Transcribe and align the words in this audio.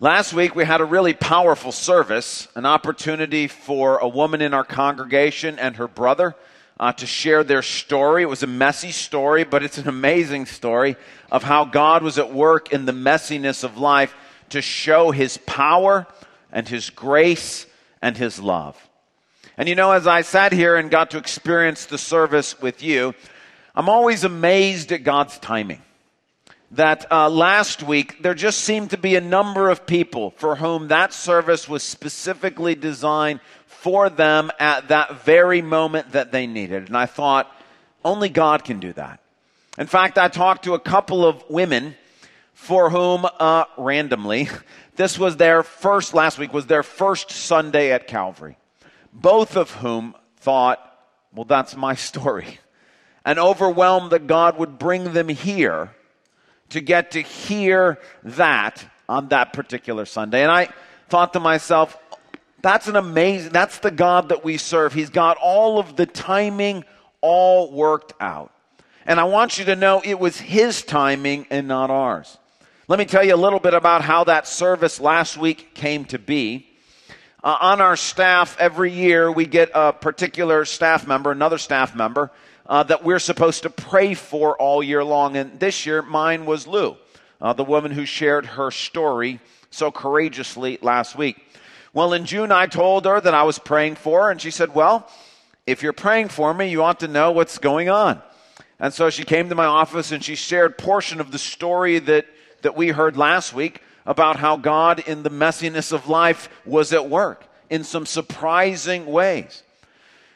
Last 0.00 0.32
week, 0.32 0.54
we 0.54 0.64
had 0.64 0.80
a 0.80 0.84
really 0.84 1.12
powerful 1.12 1.72
service, 1.72 2.46
an 2.54 2.64
opportunity 2.64 3.48
for 3.48 3.98
a 3.98 4.06
woman 4.06 4.40
in 4.40 4.54
our 4.54 4.62
congregation 4.62 5.58
and 5.58 5.74
her 5.74 5.88
brother 5.88 6.36
uh, 6.78 6.92
to 6.92 7.04
share 7.04 7.42
their 7.42 7.62
story. 7.62 8.22
It 8.22 8.28
was 8.28 8.44
a 8.44 8.46
messy 8.46 8.92
story, 8.92 9.42
but 9.42 9.64
it's 9.64 9.76
an 9.76 9.88
amazing 9.88 10.46
story 10.46 10.94
of 11.32 11.42
how 11.42 11.64
God 11.64 12.04
was 12.04 12.16
at 12.16 12.32
work 12.32 12.72
in 12.72 12.84
the 12.84 12.92
messiness 12.92 13.64
of 13.64 13.76
life 13.76 14.14
to 14.50 14.62
show 14.62 15.10
his 15.10 15.36
power 15.38 16.06
and 16.52 16.68
his 16.68 16.90
grace 16.90 17.66
and 18.00 18.16
his 18.16 18.38
love. 18.38 18.80
And 19.56 19.68
you 19.68 19.74
know, 19.74 19.90
as 19.90 20.06
I 20.06 20.20
sat 20.22 20.52
here 20.52 20.76
and 20.76 20.92
got 20.92 21.10
to 21.10 21.18
experience 21.18 21.86
the 21.86 21.98
service 21.98 22.60
with 22.60 22.84
you, 22.84 23.16
I'm 23.74 23.88
always 23.88 24.22
amazed 24.22 24.92
at 24.92 25.02
God's 25.02 25.40
timing 25.40 25.82
that 26.72 27.10
uh, 27.10 27.30
last 27.30 27.82
week 27.82 28.22
there 28.22 28.34
just 28.34 28.60
seemed 28.60 28.90
to 28.90 28.98
be 28.98 29.16
a 29.16 29.20
number 29.20 29.70
of 29.70 29.86
people 29.86 30.30
for 30.32 30.56
whom 30.56 30.88
that 30.88 31.12
service 31.12 31.68
was 31.68 31.82
specifically 31.82 32.74
designed 32.74 33.40
for 33.66 34.10
them 34.10 34.50
at 34.58 34.88
that 34.88 35.22
very 35.22 35.62
moment 35.62 36.12
that 36.12 36.32
they 36.32 36.46
needed. 36.46 36.88
And 36.88 36.96
I 36.96 37.06
thought, 37.06 37.50
only 38.04 38.28
God 38.28 38.64
can 38.64 38.80
do 38.80 38.92
that. 38.94 39.20
In 39.78 39.86
fact, 39.86 40.18
I 40.18 40.28
talked 40.28 40.64
to 40.64 40.74
a 40.74 40.80
couple 40.80 41.24
of 41.24 41.42
women 41.48 41.96
for 42.52 42.90
whom, 42.90 43.24
uh, 43.38 43.64
randomly, 43.76 44.48
this 44.96 45.18
was 45.18 45.36
their 45.36 45.62
first, 45.62 46.12
last 46.12 46.38
week 46.38 46.52
was 46.52 46.66
their 46.66 46.82
first 46.82 47.30
Sunday 47.30 47.92
at 47.92 48.08
Calvary. 48.08 48.58
Both 49.12 49.56
of 49.56 49.70
whom 49.70 50.14
thought, 50.36 50.80
well, 51.32 51.44
that's 51.44 51.76
my 51.76 51.94
story. 51.94 52.58
And 53.24 53.38
overwhelmed 53.38 54.12
that 54.12 54.26
God 54.26 54.56
would 54.56 54.78
bring 54.78 55.12
them 55.12 55.28
here 55.28 55.90
to 56.70 56.80
get 56.80 57.12
to 57.12 57.20
hear 57.20 57.98
that 58.22 58.84
on 59.08 59.28
that 59.28 59.52
particular 59.52 60.04
Sunday. 60.04 60.42
And 60.42 60.50
I 60.50 60.68
thought 61.08 61.32
to 61.32 61.40
myself, 61.40 61.96
that's 62.60 62.88
an 62.88 62.96
amazing, 62.96 63.52
that's 63.52 63.78
the 63.78 63.90
God 63.90 64.30
that 64.30 64.44
we 64.44 64.56
serve. 64.56 64.92
He's 64.92 65.10
got 65.10 65.36
all 65.36 65.78
of 65.78 65.96
the 65.96 66.06
timing 66.06 66.84
all 67.20 67.70
worked 67.70 68.12
out. 68.20 68.52
And 69.06 69.18
I 69.18 69.24
want 69.24 69.58
you 69.58 69.64
to 69.66 69.76
know 69.76 70.02
it 70.04 70.18
was 70.18 70.38
His 70.38 70.82
timing 70.82 71.46
and 71.50 71.68
not 71.68 71.90
ours. 71.90 72.36
Let 72.88 72.98
me 72.98 73.04
tell 73.04 73.24
you 73.24 73.34
a 73.34 73.36
little 73.36 73.60
bit 73.60 73.74
about 73.74 74.02
how 74.02 74.24
that 74.24 74.46
service 74.46 75.00
last 75.00 75.36
week 75.36 75.74
came 75.74 76.04
to 76.06 76.18
be. 76.18 76.66
Uh, 77.42 77.56
on 77.60 77.80
our 77.80 77.96
staff, 77.96 78.56
every 78.58 78.92
year 78.92 79.30
we 79.30 79.46
get 79.46 79.70
a 79.74 79.92
particular 79.92 80.64
staff 80.64 81.06
member, 81.06 81.30
another 81.30 81.58
staff 81.58 81.94
member, 81.94 82.30
uh, 82.68 82.82
that 82.84 83.02
we're 83.02 83.18
supposed 83.18 83.62
to 83.62 83.70
pray 83.70 84.14
for 84.14 84.56
all 84.56 84.82
year 84.82 85.02
long. 85.02 85.36
And 85.36 85.58
this 85.58 85.86
year, 85.86 86.02
mine 86.02 86.46
was 86.46 86.66
Lou, 86.66 86.96
uh, 87.40 87.52
the 87.54 87.64
woman 87.64 87.90
who 87.90 88.04
shared 88.04 88.46
her 88.46 88.70
story 88.70 89.40
so 89.70 89.90
courageously 89.90 90.78
last 90.82 91.16
week. 91.16 91.42
Well, 91.92 92.12
in 92.12 92.26
June, 92.26 92.52
I 92.52 92.66
told 92.66 93.06
her 93.06 93.20
that 93.20 93.34
I 93.34 93.44
was 93.44 93.58
praying 93.58 93.96
for 93.96 94.24
her, 94.24 94.30
and 94.30 94.40
she 94.40 94.50
said, 94.50 94.74
Well, 94.74 95.10
if 95.66 95.82
you're 95.82 95.92
praying 95.92 96.28
for 96.28 96.52
me, 96.52 96.70
you 96.70 96.82
ought 96.82 97.00
to 97.00 97.08
know 97.08 97.32
what's 97.32 97.58
going 97.58 97.88
on. 97.88 98.22
And 98.78 98.94
so 98.94 99.10
she 99.10 99.24
came 99.24 99.48
to 99.48 99.54
my 99.54 99.66
office 99.66 100.12
and 100.12 100.22
she 100.22 100.36
shared 100.36 100.78
portion 100.78 101.20
of 101.20 101.32
the 101.32 101.38
story 101.38 101.98
that, 101.98 102.26
that 102.62 102.76
we 102.76 102.88
heard 102.88 103.16
last 103.16 103.52
week 103.52 103.82
about 104.06 104.36
how 104.36 104.56
God, 104.56 105.00
in 105.00 105.22
the 105.22 105.30
messiness 105.30 105.92
of 105.92 106.08
life, 106.08 106.48
was 106.64 106.92
at 106.92 107.10
work 107.10 107.44
in 107.68 107.84
some 107.84 108.06
surprising 108.06 109.06
ways. 109.06 109.62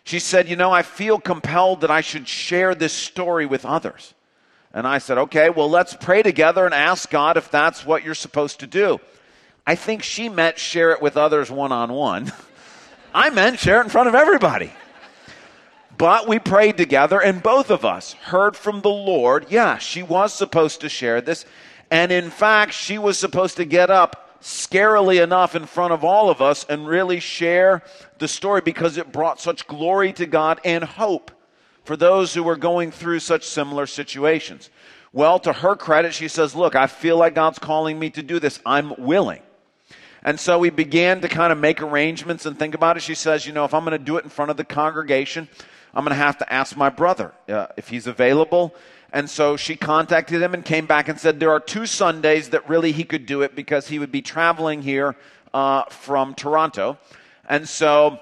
She 0.04 0.18
said, 0.18 0.48
You 0.48 0.56
know, 0.56 0.70
I 0.70 0.82
feel 0.82 1.18
compelled 1.18 1.82
that 1.82 1.90
I 1.90 2.00
should 2.00 2.28
share 2.28 2.74
this 2.74 2.92
story 2.92 3.46
with 3.46 3.64
others. 3.64 4.14
And 4.74 4.86
I 4.86 4.98
said, 4.98 5.18
Okay, 5.18 5.50
well, 5.50 5.70
let's 5.70 5.94
pray 5.94 6.22
together 6.22 6.64
and 6.64 6.74
ask 6.74 7.10
God 7.10 7.36
if 7.36 7.50
that's 7.50 7.86
what 7.86 8.04
you're 8.04 8.14
supposed 8.14 8.60
to 8.60 8.66
do. 8.66 9.00
I 9.66 9.74
think 9.74 10.02
she 10.02 10.28
meant 10.28 10.58
share 10.58 10.90
it 10.90 11.02
with 11.02 11.16
others 11.16 11.50
one 11.50 11.72
on 11.72 11.92
one. 11.92 12.32
I 13.14 13.30
meant 13.30 13.58
share 13.58 13.80
it 13.80 13.84
in 13.84 13.90
front 13.90 14.08
of 14.08 14.14
everybody. 14.14 14.72
But 15.98 16.26
we 16.26 16.38
prayed 16.38 16.78
together, 16.78 17.20
and 17.20 17.42
both 17.42 17.70
of 17.70 17.84
us 17.84 18.14
heard 18.14 18.56
from 18.56 18.80
the 18.80 18.88
Lord. 18.88 19.46
Yeah, 19.50 19.78
she 19.78 20.02
was 20.02 20.32
supposed 20.32 20.80
to 20.80 20.88
share 20.88 21.20
this. 21.20 21.44
And 21.90 22.10
in 22.10 22.30
fact, 22.30 22.72
she 22.72 22.98
was 22.98 23.18
supposed 23.18 23.58
to 23.58 23.64
get 23.64 23.90
up 23.90 24.31
scarily 24.42 25.22
enough 25.22 25.54
in 25.54 25.66
front 25.66 25.92
of 25.92 26.04
all 26.04 26.28
of 26.28 26.42
us 26.42 26.66
and 26.68 26.86
really 26.86 27.20
share 27.20 27.82
the 28.18 28.28
story 28.28 28.60
because 28.60 28.96
it 28.96 29.12
brought 29.12 29.40
such 29.40 29.66
glory 29.66 30.12
to 30.14 30.26
God 30.26 30.60
and 30.64 30.84
hope 30.84 31.30
for 31.84 31.96
those 31.96 32.34
who 32.34 32.42
were 32.42 32.56
going 32.56 32.90
through 32.90 33.20
such 33.20 33.44
similar 33.44 33.86
situations. 33.86 34.68
Well, 35.12 35.38
to 35.40 35.52
her 35.52 35.76
credit, 35.76 36.14
she 36.14 36.28
says, 36.28 36.54
Look, 36.54 36.74
I 36.74 36.86
feel 36.86 37.16
like 37.16 37.34
God's 37.34 37.58
calling 37.58 37.98
me 37.98 38.10
to 38.10 38.22
do 38.22 38.38
this. 38.38 38.60
I'm 38.66 38.94
willing. 38.98 39.42
And 40.24 40.38
so 40.38 40.58
we 40.58 40.70
began 40.70 41.20
to 41.20 41.28
kind 41.28 41.52
of 41.52 41.58
make 41.58 41.82
arrangements 41.82 42.46
and 42.46 42.58
think 42.58 42.74
about 42.74 42.96
it. 42.96 43.02
She 43.02 43.14
says, 43.14 43.46
You 43.46 43.52
know, 43.52 43.64
if 43.64 43.74
I'm 43.74 43.84
going 43.84 43.98
to 43.98 44.04
do 44.04 44.16
it 44.16 44.24
in 44.24 44.30
front 44.30 44.50
of 44.50 44.56
the 44.56 44.64
congregation, 44.64 45.48
I'm 45.94 46.04
going 46.04 46.16
to 46.16 46.22
have 46.22 46.38
to 46.38 46.52
ask 46.52 46.76
my 46.76 46.88
brother 46.88 47.32
uh, 47.48 47.66
if 47.76 47.88
he's 47.88 48.06
available 48.06 48.74
and 49.12 49.28
so 49.28 49.56
she 49.56 49.76
contacted 49.76 50.40
him 50.42 50.54
and 50.54 50.64
came 50.64 50.86
back 50.86 51.08
and 51.08 51.20
said 51.20 51.38
there 51.38 51.52
are 51.52 51.60
two 51.60 51.84
Sundays 51.86 52.48
that 52.50 52.68
really 52.68 52.92
he 52.92 53.04
could 53.04 53.26
do 53.26 53.42
it 53.42 53.54
because 53.54 53.88
he 53.88 53.98
would 53.98 54.10
be 54.10 54.22
traveling 54.22 54.82
here 54.82 55.16
uh, 55.52 55.84
from 55.84 56.34
Toronto. 56.34 56.98
And 57.48 57.68
so, 57.68 58.18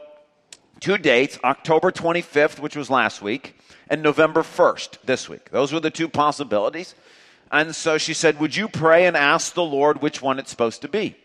two 0.80 0.98
dates 0.98 1.38
October 1.44 1.92
25th, 1.92 2.58
which 2.58 2.74
was 2.74 2.90
last 2.90 3.22
week, 3.22 3.56
and 3.88 4.02
November 4.02 4.42
1st, 4.42 4.98
this 5.04 5.28
week. 5.28 5.50
Those 5.50 5.72
were 5.72 5.80
the 5.80 5.90
two 5.90 6.08
possibilities. 6.08 6.94
And 7.52 7.74
so 7.74 7.98
she 7.98 8.14
said, 8.14 8.40
Would 8.40 8.56
you 8.56 8.68
pray 8.68 9.06
and 9.06 9.16
ask 9.16 9.54
the 9.54 9.62
Lord 9.62 10.02
which 10.02 10.20
one 10.20 10.38
it's 10.38 10.50
supposed 10.50 10.82
to 10.82 10.88
be? 10.88 11.16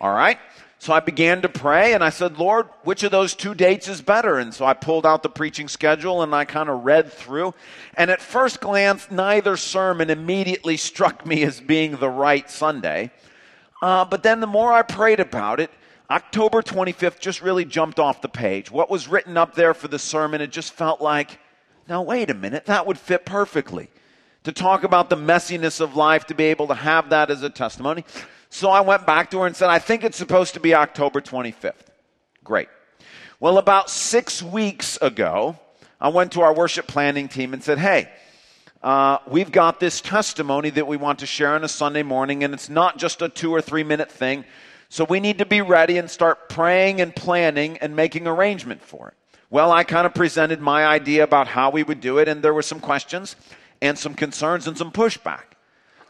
All 0.00 0.12
right. 0.12 0.38
So 0.80 0.94
I 0.94 1.00
began 1.00 1.42
to 1.42 1.48
pray 1.50 1.92
and 1.92 2.02
I 2.02 2.08
said, 2.08 2.38
Lord, 2.38 2.66
which 2.84 3.02
of 3.02 3.10
those 3.10 3.34
two 3.34 3.54
dates 3.54 3.86
is 3.86 4.00
better? 4.00 4.38
And 4.38 4.54
so 4.54 4.64
I 4.64 4.72
pulled 4.72 5.04
out 5.04 5.22
the 5.22 5.28
preaching 5.28 5.68
schedule 5.68 6.22
and 6.22 6.34
I 6.34 6.46
kind 6.46 6.70
of 6.70 6.86
read 6.86 7.12
through. 7.12 7.52
And 7.98 8.10
at 8.10 8.22
first 8.22 8.60
glance, 8.60 9.10
neither 9.10 9.58
sermon 9.58 10.08
immediately 10.08 10.78
struck 10.78 11.26
me 11.26 11.42
as 11.42 11.60
being 11.60 11.96
the 11.96 12.08
right 12.08 12.48
Sunday. 12.48 13.10
Uh, 13.82 14.06
but 14.06 14.22
then 14.22 14.40
the 14.40 14.46
more 14.46 14.72
I 14.72 14.80
prayed 14.80 15.20
about 15.20 15.60
it, 15.60 15.70
October 16.08 16.62
25th 16.62 17.20
just 17.20 17.42
really 17.42 17.66
jumped 17.66 18.00
off 18.00 18.22
the 18.22 18.30
page. 18.30 18.70
What 18.70 18.88
was 18.88 19.06
written 19.06 19.36
up 19.36 19.54
there 19.54 19.74
for 19.74 19.88
the 19.88 19.98
sermon, 19.98 20.40
it 20.40 20.50
just 20.50 20.72
felt 20.72 21.02
like, 21.02 21.38
now 21.90 22.00
wait 22.00 22.30
a 22.30 22.34
minute, 22.34 22.64
that 22.66 22.86
would 22.86 22.98
fit 22.98 23.26
perfectly. 23.26 23.90
To 24.44 24.52
talk 24.52 24.84
about 24.84 25.10
the 25.10 25.16
messiness 25.16 25.82
of 25.82 25.94
life, 25.94 26.24
to 26.28 26.34
be 26.34 26.44
able 26.44 26.68
to 26.68 26.74
have 26.74 27.10
that 27.10 27.30
as 27.30 27.42
a 27.42 27.50
testimony. 27.50 28.06
So 28.50 28.68
I 28.68 28.80
went 28.80 29.06
back 29.06 29.30
to 29.30 29.38
her 29.40 29.46
and 29.46 29.56
said, 29.56 29.70
I 29.70 29.78
think 29.78 30.04
it's 30.04 30.18
supposed 30.18 30.54
to 30.54 30.60
be 30.60 30.74
October 30.74 31.20
25th. 31.20 31.86
Great. 32.42 32.68
Well, 33.38 33.58
about 33.58 33.88
six 33.88 34.42
weeks 34.42 34.98
ago, 35.00 35.56
I 36.00 36.08
went 36.08 36.32
to 36.32 36.42
our 36.42 36.52
worship 36.52 36.86
planning 36.86 37.28
team 37.28 37.54
and 37.54 37.62
said, 37.62 37.78
Hey, 37.78 38.10
uh, 38.82 39.18
we've 39.28 39.52
got 39.52 39.78
this 39.78 40.00
testimony 40.00 40.70
that 40.70 40.86
we 40.86 40.96
want 40.96 41.20
to 41.20 41.26
share 41.26 41.54
on 41.54 41.64
a 41.64 41.68
Sunday 41.68 42.02
morning, 42.02 42.42
and 42.42 42.52
it's 42.52 42.68
not 42.68 42.98
just 42.98 43.22
a 43.22 43.28
two 43.28 43.52
or 43.52 43.60
three 43.60 43.84
minute 43.84 44.10
thing. 44.10 44.44
So 44.88 45.04
we 45.04 45.20
need 45.20 45.38
to 45.38 45.46
be 45.46 45.60
ready 45.60 45.98
and 45.98 46.10
start 46.10 46.48
praying 46.48 47.00
and 47.00 47.14
planning 47.14 47.78
and 47.78 47.94
making 47.94 48.26
arrangement 48.26 48.82
for 48.82 49.08
it. 49.08 49.14
Well, 49.48 49.70
I 49.70 49.84
kind 49.84 50.06
of 50.06 50.14
presented 50.14 50.60
my 50.60 50.84
idea 50.84 51.22
about 51.22 51.46
how 51.46 51.70
we 51.70 51.82
would 51.82 52.00
do 52.00 52.18
it, 52.18 52.26
and 52.26 52.42
there 52.42 52.54
were 52.54 52.62
some 52.62 52.80
questions 52.80 53.36
and 53.80 53.96
some 53.98 54.14
concerns 54.14 54.66
and 54.66 54.76
some 54.76 54.90
pushback. 54.90 55.49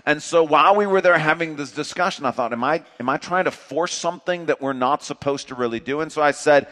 And 0.06 0.22
so 0.22 0.42
while 0.42 0.76
we 0.76 0.86
were 0.86 1.00
there 1.00 1.18
having 1.18 1.56
this 1.56 1.72
discussion, 1.72 2.24
I 2.24 2.30
thought, 2.30 2.52
am 2.52 2.64
I, 2.64 2.82
am 2.98 3.08
I 3.08 3.16
trying 3.16 3.44
to 3.44 3.50
force 3.50 3.92
something 3.92 4.46
that 4.46 4.60
we're 4.60 4.72
not 4.72 5.02
supposed 5.02 5.48
to 5.48 5.54
really 5.54 5.80
do? 5.80 6.00
And 6.00 6.10
so 6.10 6.22
I 6.22 6.30
said, 6.30 6.68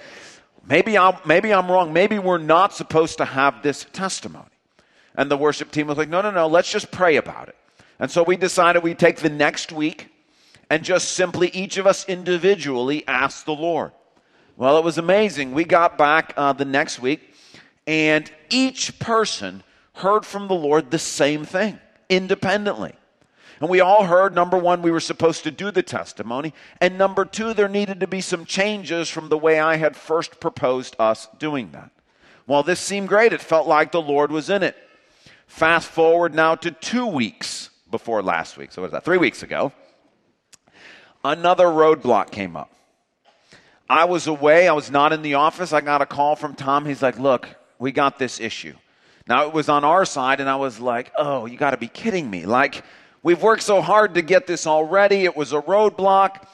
maybe 0.66 0.96
I'm, 0.96 1.16
maybe 1.26 1.52
I'm 1.52 1.70
wrong. 1.70 1.92
Maybe 1.92 2.18
we're 2.18 2.38
not 2.38 2.72
supposed 2.72 3.18
to 3.18 3.24
have 3.24 3.62
this 3.62 3.86
testimony. 3.92 4.48
And 5.14 5.30
the 5.30 5.36
worship 5.36 5.70
team 5.70 5.88
was 5.88 5.98
like, 5.98 6.08
no, 6.08 6.22
no, 6.22 6.30
no, 6.30 6.46
let's 6.46 6.70
just 6.70 6.90
pray 6.90 7.16
about 7.16 7.48
it. 7.48 7.56
And 7.98 8.10
so 8.10 8.22
we 8.22 8.36
decided 8.36 8.82
we'd 8.82 8.98
take 8.98 9.16
the 9.16 9.30
next 9.30 9.72
week 9.72 10.08
and 10.70 10.84
just 10.84 11.12
simply 11.12 11.48
each 11.48 11.76
of 11.76 11.86
us 11.86 12.08
individually 12.08 13.06
ask 13.08 13.44
the 13.44 13.54
Lord. 13.54 13.92
Well, 14.56 14.78
it 14.78 14.84
was 14.84 14.98
amazing. 14.98 15.52
We 15.52 15.64
got 15.64 15.96
back 15.96 16.34
uh, 16.36 16.52
the 16.52 16.64
next 16.64 16.98
week, 16.98 17.34
and 17.86 18.30
each 18.50 18.98
person 18.98 19.62
heard 19.94 20.26
from 20.26 20.48
the 20.48 20.54
Lord 20.54 20.90
the 20.90 20.98
same 20.98 21.44
thing 21.44 21.78
independently. 22.08 22.92
And 23.60 23.68
we 23.68 23.80
all 23.80 24.04
heard 24.04 24.34
number 24.34 24.56
one, 24.56 24.82
we 24.82 24.90
were 24.90 25.00
supposed 25.00 25.44
to 25.44 25.50
do 25.50 25.70
the 25.70 25.82
testimony. 25.82 26.54
And 26.80 26.96
number 26.96 27.24
two, 27.24 27.54
there 27.54 27.68
needed 27.68 28.00
to 28.00 28.06
be 28.06 28.20
some 28.20 28.44
changes 28.44 29.08
from 29.08 29.28
the 29.28 29.38
way 29.38 29.58
I 29.58 29.76
had 29.76 29.96
first 29.96 30.40
proposed 30.40 30.94
us 30.98 31.28
doing 31.38 31.72
that. 31.72 31.90
While 32.46 32.62
this 32.62 32.80
seemed 32.80 33.08
great, 33.08 33.32
it 33.32 33.42
felt 33.42 33.66
like 33.66 33.92
the 33.92 34.00
Lord 34.00 34.30
was 34.30 34.48
in 34.48 34.62
it. 34.62 34.76
Fast 35.46 35.88
forward 35.88 36.34
now 36.34 36.54
to 36.54 36.70
two 36.70 37.06
weeks 37.06 37.70
before 37.90 38.22
last 38.22 38.56
week. 38.56 38.72
So, 38.72 38.82
what 38.82 38.86
is 38.86 38.92
that? 38.92 39.04
Three 39.04 39.18
weeks 39.18 39.42
ago. 39.42 39.72
Another 41.24 41.66
roadblock 41.66 42.30
came 42.30 42.56
up. 42.56 42.70
I 43.90 44.04
was 44.04 44.26
away. 44.26 44.68
I 44.68 44.72
was 44.72 44.90
not 44.90 45.12
in 45.12 45.22
the 45.22 45.34
office. 45.34 45.72
I 45.72 45.80
got 45.80 46.02
a 46.02 46.06
call 46.06 46.36
from 46.36 46.54
Tom. 46.54 46.84
He's 46.84 47.02
like, 47.02 47.18
Look, 47.18 47.48
we 47.78 47.92
got 47.92 48.18
this 48.18 48.40
issue. 48.40 48.74
Now, 49.26 49.46
it 49.46 49.52
was 49.52 49.68
on 49.68 49.84
our 49.84 50.04
side, 50.04 50.40
and 50.40 50.48
I 50.48 50.56
was 50.56 50.78
like, 50.80 51.12
Oh, 51.16 51.46
you 51.46 51.56
got 51.56 51.70
to 51.72 51.76
be 51.76 51.88
kidding 51.88 52.30
me. 52.30 52.46
Like, 52.46 52.84
We've 53.22 53.42
worked 53.42 53.62
so 53.62 53.80
hard 53.80 54.14
to 54.14 54.22
get 54.22 54.46
this 54.46 54.66
already. 54.66 55.24
It 55.24 55.36
was 55.36 55.52
a 55.52 55.60
roadblock. 55.60 56.46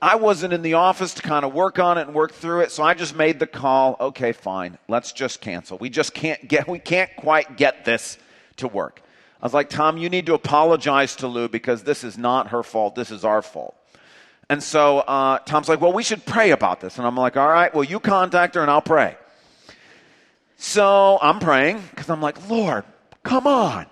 I 0.00 0.16
wasn't 0.16 0.52
in 0.52 0.62
the 0.62 0.74
office 0.74 1.14
to 1.14 1.22
kind 1.22 1.44
of 1.44 1.54
work 1.54 1.78
on 1.78 1.96
it 1.96 2.02
and 2.02 2.14
work 2.14 2.32
through 2.32 2.62
it, 2.62 2.72
so 2.72 2.82
I 2.82 2.92
just 2.94 3.14
made 3.14 3.38
the 3.38 3.46
call. 3.46 3.96
Okay, 4.00 4.32
fine. 4.32 4.76
Let's 4.88 5.12
just 5.12 5.40
cancel. 5.40 5.78
We 5.78 5.88
just 5.88 6.12
can't 6.12 6.48
get 6.48 6.68
we 6.68 6.80
can't 6.80 7.14
quite 7.16 7.56
get 7.56 7.84
this 7.84 8.18
to 8.56 8.68
work. 8.68 9.00
I 9.40 9.46
was 9.46 9.54
like, 9.54 9.70
"Tom, 9.70 9.96
you 9.96 10.10
need 10.10 10.26
to 10.26 10.34
apologize 10.34 11.16
to 11.16 11.28
Lou 11.28 11.48
because 11.48 11.84
this 11.84 12.04
is 12.04 12.18
not 12.18 12.48
her 12.48 12.62
fault. 12.62 12.94
This 12.94 13.10
is 13.10 13.24
our 13.24 13.42
fault." 13.42 13.76
And 14.50 14.62
so 14.62 14.98
uh, 14.98 15.38
Tom's 15.38 15.68
like, 15.68 15.80
"Well, 15.80 15.92
we 15.92 16.02
should 16.02 16.26
pray 16.26 16.50
about 16.50 16.80
this." 16.80 16.98
And 16.98 17.06
I'm 17.06 17.16
like, 17.16 17.36
"All 17.36 17.48
right, 17.48 17.72
well, 17.72 17.84
you 17.84 18.00
contact 18.00 18.56
her 18.56 18.60
and 18.60 18.70
I'll 18.70 18.82
pray." 18.82 19.16
So 20.56 21.18
I'm 21.22 21.38
praying 21.38 21.80
because 21.90 22.10
I'm 22.10 22.20
like, 22.20 22.50
"Lord, 22.50 22.84
come 23.22 23.46
on." 23.46 23.86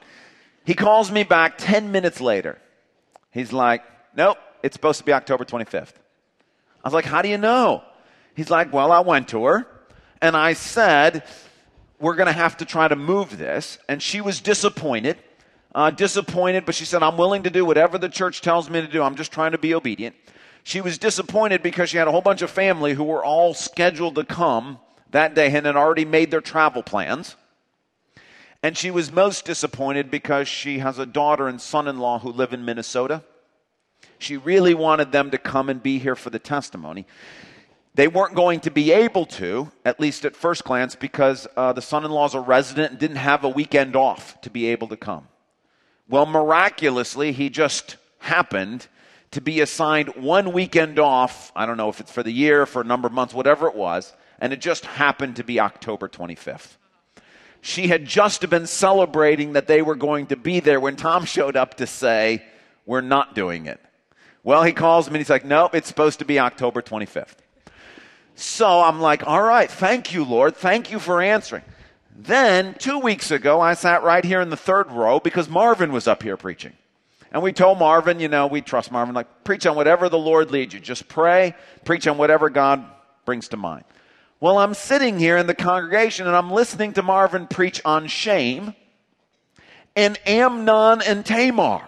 He 0.70 0.76
calls 0.76 1.10
me 1.10 1.24
back 1.24 1.58
10 1.58 1.90
minutes 1.90 2.20
later. 2.20 2.56
He's 3.32 3.52
like, 3.52 3.82
"Nope, 4.14 4.38
it's 4.62 4.76
supposed 4.76 5.00
to 5.00 5.04
be 5.04 5.12
October 5.12 5.44
25th." 5.44 5.94
I 6.84 6.86
was 6.86 6.94
like, 6.94 7.06
How 7.06 7.22
do 7.22 7.28
you 7.28 7.38
know? 7.38 7.82
He's 8.36 8.50
like, 8.50 8.72
Well, 8.72 8.92
I 8.92 9.00
went 9.00 9.26
to 9.30 9.46
her 9.46 9.66
and 10.22 10.36
I 10.36 10.52
said, 10.52 11.24
We're 11.98 12.14
going 12.14 12.28
to 12.28 12.32
have 12.32 12.56
to 12.58 12.64
try 12.64 12.86
to 12.86 12.94
move 12.94 13.36
this. 13.36 13.78
And 13.88 14.00
she 14.00 14.20
was 14.20 14.40
disappointed. 14.40 15.18
Uh, 15.74 15.90
disappointed, 15.90 16.66
but 16.66 16.76
she 16.76 16.84
said, 16.84 17.02
I'm 17.02 17.16
willing 17.16 17.42
to 17.42 17.50
do 17.50 17.64
whatever 17.64 17.98
the 17.98 18.08
church 18.08 18.40
tells 18.40 18.70
me 18.70 18.80
to 18.80 18.86
do. 18.86 19.02
I'm 19.02 19.16
just 19.16 19.32
trying 19.32 19.50
to 19.50 19.58
be 19.58 19.74
obedient. 19.74 20.14
She 20.62 20.80
was 20.80 20.98
disappointed 20.98 21.64
because 21.64 21.90
she 21.90 21.96
had 21.96 22.06
a 22.06 22.12
whole 22.12 22.20
bunch 22.20 22.42
of 22.42 22.50
family 22.50 22.94
who 22.94 23.02
were 23.02 23.24
all 23.24 23.54
scheduled 23.54 24.14
to 24.14 24.24
come 24.24 24.78
that 25.10 25.34
day 25.34 25.46
and 25.52 25.66
had 25.66 25.74
already 25.74 26.04
made 26.04 26.30
their 26.30 26.40
travel 26.40 26.84
plans. 26.84 27.34
And 28.62 28.76
she 28.76 28.90
was 28.90 29.10
most 29.10 29.44
disappointed 29.44 30.10
because 30.10 30.46
she 30.46 30.80
has 30.80 30.98
a 30.98 31.06
daughter 31.06 31.48
and 31.48 31.60
son 31.60 31.88
in 31.88 31.98
law 31.98 32.18
who 32.18 32.30
live 32.30 32.52
in 32.52 32.64
Minnesota. 32.64 33.22
She 34.18 34.36
really 34.36 34.74
wanted 34.74 35.12
them 35.12 35.30
to 35.30 35.38
come 35.38 35.70
and 35.70 35.82
be 35.82 35.98
here 35.98 36.14
for 36.14 36.28
the 36.28 36.38
testimony. 36.38 37.06
They 37.94 38.06
weren't 38.06 38.34
going 38.34 38.60
to 38.60 38.70
be 38.70 38.92
able 38.92 39.26
to, 39.26 39.72
at 39.84 39.98
least 39.98 40.24
at 40.24 40.36
first 40.36 40.64
glance, 40.64 40.94
because 40.94 41.48
uh, 41.56 41.72
the 41.72 41.82
son 41.82 42.04
in 42.04 42.10
law 42.10 42.26
is 42.26 42.34
a 42.34 42.40
resident 42.40 42.92
and 42.92 43.00
didn't 43.00 43.16
have 43.16 43.44
a 43.44 43.48
weekend 43.48 43.96
off 43.96 44.40
to 44.42 44.50
be 44.50 44.66
able 44.66 44.88
to 44.88 44.96
come. 44.96 45.26
Well, 46.08 46.26
miraculously, 46.26 47.32
he 47.32 47.48
just 47.48 47.96
happened 48.18 48.86
to 49.32 49.40
be 49.40 49.60
assigned 49.60 50.10
one 50.16 50.52
weekend 50.52 50.98
off. 50.98 51.50
I 51.56 51.66
don't 51.66 51.76
know 51.76 51.88
if 51.88 52.00
it's 52.00 52.12
for 52.12 52.22
the 52.22 52.32
year, 52.32 52.66
for 52.66 52.82
a 52.82 52.84
number 52.84 53.06
of 53.06 53.12
months, 53.12 53.32
whatever 53.32 53.68
it 53.68 53.74
was, 53.74 54.12
and 54.38 54.52
it 54.52 54.60
just 54.60 54.84
happened 54.84 55.36
to 55.36 55.44
be 55.44 55.60
October 55.60 56.08
25th. 56.08 56.76
She 57.62 57.88
had 57.88 58.06
just 58.06 58.48
been 58.48 58.66
celebrating 58.66 59.52
that 59.52 59.66
they 59.66 59.82
were 59.82 59.94
going 59.94 60.26
to 60.26 60.36
be 60.36 60.60
there 60.60 60.80
when 60.80 60.96
Tom 60.96 61.24
showed 61.24 61.56
up 61.56 61.76
to 61.76 61.86
say, 61.86 62.42
We're 62.86 63.00
not 63.00 63.34
doing 63.34 63.66
it. 63.66 63.80
Well, 64.42 64.62
he 64.62 64.72
calls 64.72 65.08
me 65.08 65.14
and 65.14 65.18
he's 65.18 65.30
like, 65.30 65.44
Nope, 65.44 65.74
it's 65.74 65.88
supposed 65.88 66.20
to 66.20 66.24
be 66.24 66.38
October 66.38 66.80
25th. 66.80 67.36
So 68.34 68.80
I'm 68.80 69.00
like, 69.00 69.26
All 69.26 69.42
right, 69.42 69.70
thank 69.70 70.12
you, 70.12 70.24
Lord. 70.24 70.56
Thank 70.56 70.90
you 70.90 70.98
for 70.98 71.20
answering. 71.20 71.62
Then, 72.16 72.74
two 72.74 72.98
weeks 72.98 73.30
ago, 73.30 73.60
I 73.60 73.74
sat 73.74 74.02
right 74.02 74.24
here 74.24 74.40
in 74.40 74.50
the 74.50 74.56
third 74.56 74.90
row 74.90 75.20
because 75.20 75.48
Marvin 75.48 75.92
was 75.92 76.06
up 76.06 76.22
here 76.22 76.36
preaching. 76.36 76.72
And 77.32 77.42
we 77.42 77.52
told 77.52 77.78
Marvin, 77.78 78.18
you 78.18 78.28
know, 78.28 78.46
we 78.46 78.60
trust 78.60 78.90
Marvin, 78.90 79.14
like, 79.14 79.44
preach 79.44 79.64
on 79.64 79.76
whatever 79.76 80.08
the 80.08 80.18
Lord 80.18 80.50
leads 80.50 80.74
you. 80.74 80.80
Just 80.80 81.08
pray, 81.08 81.54
preach 81.84 82.06
on 82.08 82.18
whatever 82.18 82.50
God 82.50 82.84
brings 83.24 83.48
to 83.48 83.56
mind. 83.56 83.84
Well, 84.40 84.56
I'm 84.56 84.72
sitting 84.72 85.18
here 85.18 85.36
in 85.36 85.46
the 85.46 85.54
congregation 85.54 86.26
and 86.26 86.34
I'm 86.34 86.50
listening 86.50 86.94
to 86.94 87.02
Marvin 87.02 87.46
preach 87.46 87.82
on 87.84 88.06
shame 88.06 88.74
and 89.94 90.18
Amnon 90.26 91.02
and 91.02 91.26
Tamar. 91.26 91.86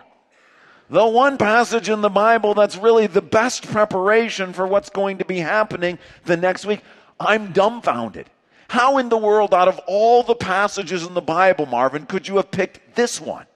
The 0.90 1.06
one 1.06 1.38
passage 1.38 1.88
in 1.88 2.02
the 2.02 2.10
Bible 2.10 2.52
that's 2.52 2.76
really 2.76 3.06
the 3.06 3.22
best 3.22 3.66
preparation 3.66 4.52
for 4.52 4.66
what's 4.66 4.90
going 4.90 5.16
to 5.18 5.24
be 5.24 5.38
happening 5.38 5.98
the 6.26 6.36
next 6.36 6.66
week. 6.66 6.82
I'm 7.18 7.52
dumbfounded. 7.52 8.28
How 8.68 8.98
in 8.98 9.08
the 9.08 9.16
world, 9.16 9.54
out 9.54 9.68
of 9.68 9.80
all 9.86 10.22
the 10.22 10.34
passages 10.34 11.06
in 11.06 11.14
the 11.14 11.22
Bible, 11.22 11.64
Marvin, 11.64 12.04
could 12.04 12.28
you 12.28 12.36
have 12.36 12.50
picked 12.50 12.94
this 12.96 13.18
one? 13.18 13.46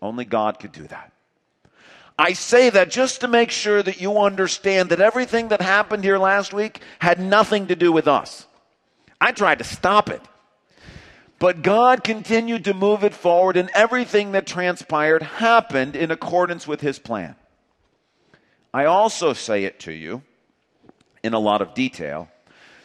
Only 0.00 0.24
God 0.24 0.58
could 0.58 0.72
do 0.72 0.88
that. 0.88 1.11
I 2.22 2.34
say 2.34 2.70
that 2.70 2.88
just 2.88 3.22
to 3.22 3.26
make 3.28 3.50
sure 3.50 3.82
that 3.82 4.00
you 4.00 4.16
understand 4.16 4.90
that 4.90 5.00
everything 5.00 5.48
that 5.48 5.60
happened 5.60 6.04
here 6.04 6.18
last 6.18 6.54
week 6.54 6.80
had 7.00 7.18
nothing 7.18 7.66
to 7.66 7.74
do 7.74 7.90
with 7.90 8.06
us. 8.06 8.46
I 9.20 9.32
tried 9.32 9.58
to 9.58 9.64
stop 9.64 10.08
it. 10.08 10.22
But 11.40 11.62
God 11.62 12.04
continued 12.04 12.66
to 12.66 12.74
move 12.74 13.02
it 13.02 13.12
forward, 13.12 13.56
and 13.56 13.68
everything 13.74 14.30
that 14.32 14.46
transpired 14.46 15.24
happened 15.24 15.96
in 15.96 16.12
accordance 16.12 16.64
with 16.64 16.80
His 16.80 17.00
plan. 17.00 17.34
I 18.72 18.84
also 18.84 19.32
say 19.32 19.64
it 19.64 19.80
to 19.80 19.92
you 19.92 20.22
in 21.24 21.34
a 21.34 21.40
lot 21.40 21.60
of 21.60 21.74
detail 21.74 22.28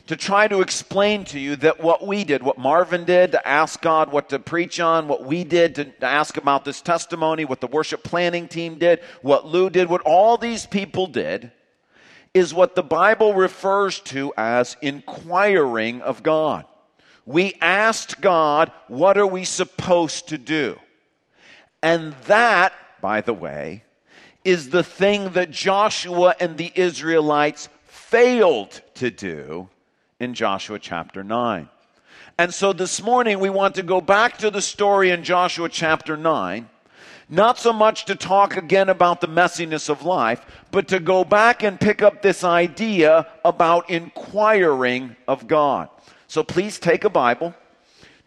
to 0.08 0.16
try 0.16 0.48
to 0.48 0.62
explain 0.62 1.26
to 1.26 1.40
you 1.40 1.56
that 1.58 1.82
what 1.82 2.06
we 2.06 2.24
did, 2.24 2.42
what 2.42 2.58
Marvin 2.58 3.04
did 3.04 3.34
to 3.34 3.48
ask 3.48 3.82
God 3.82 4.12
what 4.12 4.30
to 4.30 4.40
preach 4.40 4.80
on, 4.80 5.08
what 5.08 5.26
we 5.26 5.44
did 5.44 5.76
to, 5.76 5.94
ask 6.02 6.38
about 6.38 6.64
this 6.64 6.82
testimony, 6.82 7.44
what 7.44 7.62
the 7.62 7.68
worship 7.68 8.04
planning 8.04 8.48
team 8.48 8.78
did, 8.78 9.02
what 9.22 9.46
Lou 9.46 9.70
did, 9.70 9.90
what 9.90 10.02
all 10.02 10.38
these 10.38 10.66
people 10.66 11.08
did, 11.08 11.52
is 12.34 12.54
what 12.54 12.76
the 12.76 12.84
Bible 12.84 13.34
refers 13.34 14.00
to 14.00 14.34
as 14.38 14.78
inquiring 14.82 16.02
of 16.02 16.24
God. 16.24 16.66
We 17.26 17.56
asked 17.60 18.22
God, 18.22 18.72
what 18.88 19.18
are 19.18 19.28
we 19.28 19.44
supposed 19.44 20.30
to 20.30 20.38
do? 20.38 20.80
And 21.84 22.14
that, 22.28 22.72
by 23.02 23.20
the 23.22 23.34
way, 23.34 23.84
is 24.46 24.70
the 24.70 24.84
thing 24.84 25.32
that 25.32 25.52
Joshua 25.52 26.36
and 26.40 26.58
the 26.58 26.72
Israelites 26.76 27.68
failed 27.84 28.82
to 28.96 29.12
do 29.12 29.68
in 30.20 30.34
Joshua 30.34 30.80
chapter 30.80 31.24
9. 31.24 31.70
And 32.38 32.54
so 32.54 32.74
this 32.74 33.02
morning 33.02 33.40
we 33.40 33.50
want 33.50 33.76
to 33.76 33.84
go 33.84 34.02
back 34.02 34.38
to 34.40 34.50
the 34.50 34.62
story 34.62 35.12
in 35.12 35.24
Joshua 35.24 35.70
chapter 35.70 36.18
9, 36.18 36.68
not 37.30 37.60
so 37.60 37.72
much 37.74 38.06
to 38.06 38.16
talk 38.16 38.58
again 38.58 38.90
about 38.90 39.22
the 39.22 39.28
messiness 39.28 39.90
of 39.90 40.04
life, 40.04 40.46
but 40.72 40.88
to 40.88 41.00
go 41.00 41.24
back 41.24 41.62
and 41.62 41.80
pick 41.80 42.02
up 42.02 42.22
this 42.22 42.44
idea 42.44 43.28
about 43.44 43.90
inquiring 43.90 45.16
of 45.28 45.48
God. 45.48 45.90
So 46.28 46.44
please 46.44 46.80
take 46.80 47.04
a 47.04 47.10
Bible, 47.10 47.54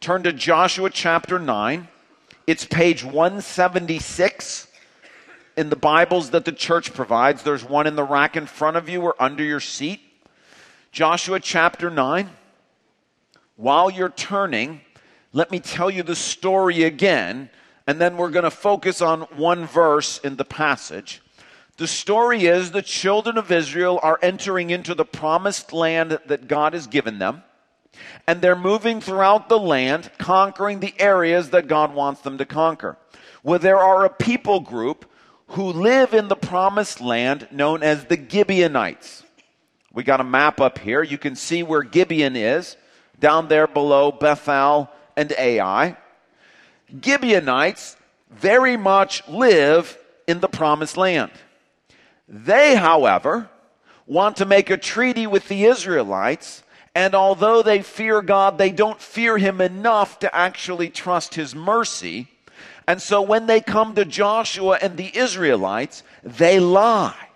turn 0.00 0.22
to 0.24 0.32
Joshua 0.32 0.90
chapter 0.90 1.38
9. 1.38 1.88
It's 2.46 2.64
page 2.64 3.04
176 3.04 4.68
in 5.56 5.70
the 5.70 5.76
Bibles 5.76 6.30
that 6.30 6.44
the 6.44 6.52
church 6.52 6.94
provides. 6.94 7.42
There's 7.42 7.64
one 7.64 7.86
in 7.86 7.96
the 7.96 8.04
rack 8.04 8.36
in 8.36 8.46
front 8.46 8.76
of 8.76 8.88
you 8.88 9.02
or 9.02 9.20
under 9.20 9.42
your 9.42 9.60
seat. 9.60 10.00
Joshua 10.92 11.40
chapter 11.40 11.90
9. 11.90 12.30
While 13.56 13.90
you're 13.90 14.08
turning, 14.08 14.80
let 15.32 15.50
me 15.50 15.60
tell 15.60 15.90
you 15.90 16.02
the 16.02 16.16
story 16.16 16.82
again, 16.82 17.50
and 17.86 18.00
then 18.00 18.16
we're 18.16 18.30
going 18.30 18.44
to 18.44 18.50
focus 18.50 19.00
on 19.00 19.22
one 19.36 19.66
verse 19.66 20.18
in 20.18 20.36
the 20.36 20.44
passage. 20.44 21.22
The 21.76 21.86
story 21.86 22.46
is 22.46 22.70
the 22.70 22.82
children 22.82 23.38
of 23.38 23.52
Israel 23.52 24.00
are 24.02 24.18
entering 24.22 24.70
into 24.70 24.94
the 24.94 25.04
promised 25.04 25.72
land 25.72 26.18
that 26.26 26.48
God 26.48 26.72
has 26.72 26.86
given 26.86 27.18
them 27.18 27.42
and 28.26 28.40
they're 28.40 28.56
moving 28.56 29.00
throughout 29.00 29.48
the 29.48 29.58
land, 29.58 30.10
conquering 30.18 30.80
the 30.80 30.94
areas 30.98 31.50
that 31.50 31.68
God 31.68 31.94
wants 31.94 32.20
them 32.22 32.38
to 32.38 32.44
conquer. 32.44 32.96
Where 33.42 33.58
there 33.58 33.78
are 33.78 34.04
a 34.04 34.10
people 34.10 34.60
group 34.60 35.10
who 35.48 35.64
live 35.64 36.14
in 36.14 36.28
the 36.28 36.36
promised 36.36 37.00
land 37.00 37.48
known 37.50 37.82
as 37.82 38.04
the 38.04 38.16
Gibeonites. 38.16 39.24
We 39.92 40.04
got 40.04 40.20
a 40.20 40.24
map 40.24 40.60
up 40.60 40.78
here. 40.78 41.02
You 41.02 41.18
can 41.18 41.34
see 41.34 41.62
where 41.62 41.82
Gibeon 41.82 42.36
is, 42.36 42.76
down 43.18 43.48
there 43.48 43.66
below 43.66 44.12
Bethel 44.12 44.88
and 45.16 45.32
Ai. 45.36 45.96
Gibeonites 47.02 47.96
very 48.30 48.76
much 48.76 49.26
live 49.28 49.98
in 50.26 50.40
the 50.40 50.48
promised 50.48 50.96
land. 50.96 51.30
They, 52.28 52.76
however, 52.76 53.50
want 54.06 54.36
to 54.36 54.44
make 54.44 54.70
a 54.70 54.76
treaty 54.76 55.26
with 55.26 55.48
the 55.48 55.64
Israelites 55.64 56.62
and 56.94 57.14
although 57.14 57.62
they 57.62 57.82
fear 57.82 58.20
God, 58.20 58.58
they 58.58 58.70
don't 58.70 59.00
fear 59.00 59.38
Him 59.38 59.60
enough 59.60 60.18
to 60.20 60.34
actually 60.34 60.90
trust 60.90 61.34
His 61.34 61.54
mercy. 61.54 62.28
And 62.86 63.00
so 63.00 63.22
when 63.22 63.46
they 63.46 63.60
come 63.60 63.94
to 63.94 64.04
Joshua 64.04 64.78
and 64.82 64.96
the 64.96 65.16
Israelites, 65.16 66.02
they 66.24 66.58
lie. 66.58 67.28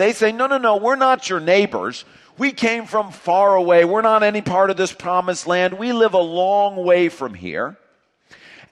They 0.00 0.12
say, 0.12 0.32
No, 0.32 0.46
no, 0.46 0.58
no, 0.58 0.76
we're 0.76 0.96
not 0.96 1.28
your 1.28 1.40
neighbors. 1.40 2.04
We 2.38 2.52
came 2.52 2.86
from 2.86 3.12
far 3.12 3.54
away. 3.54 3.84
We're 3.84 4.00
not 4.00 4.22
any 4.22 4.40
part 4.40 4.70
of 4.70 4.76
this 4.76 4.92
promised 4.92 5.46
land. 5.46 5.74
We 5.74 5.92
live 5.92 6.14
a 6.14 6.18
long 6.18 6.76
way 6.76 7.10
from 7.10 7.34
here. 7.34 7.76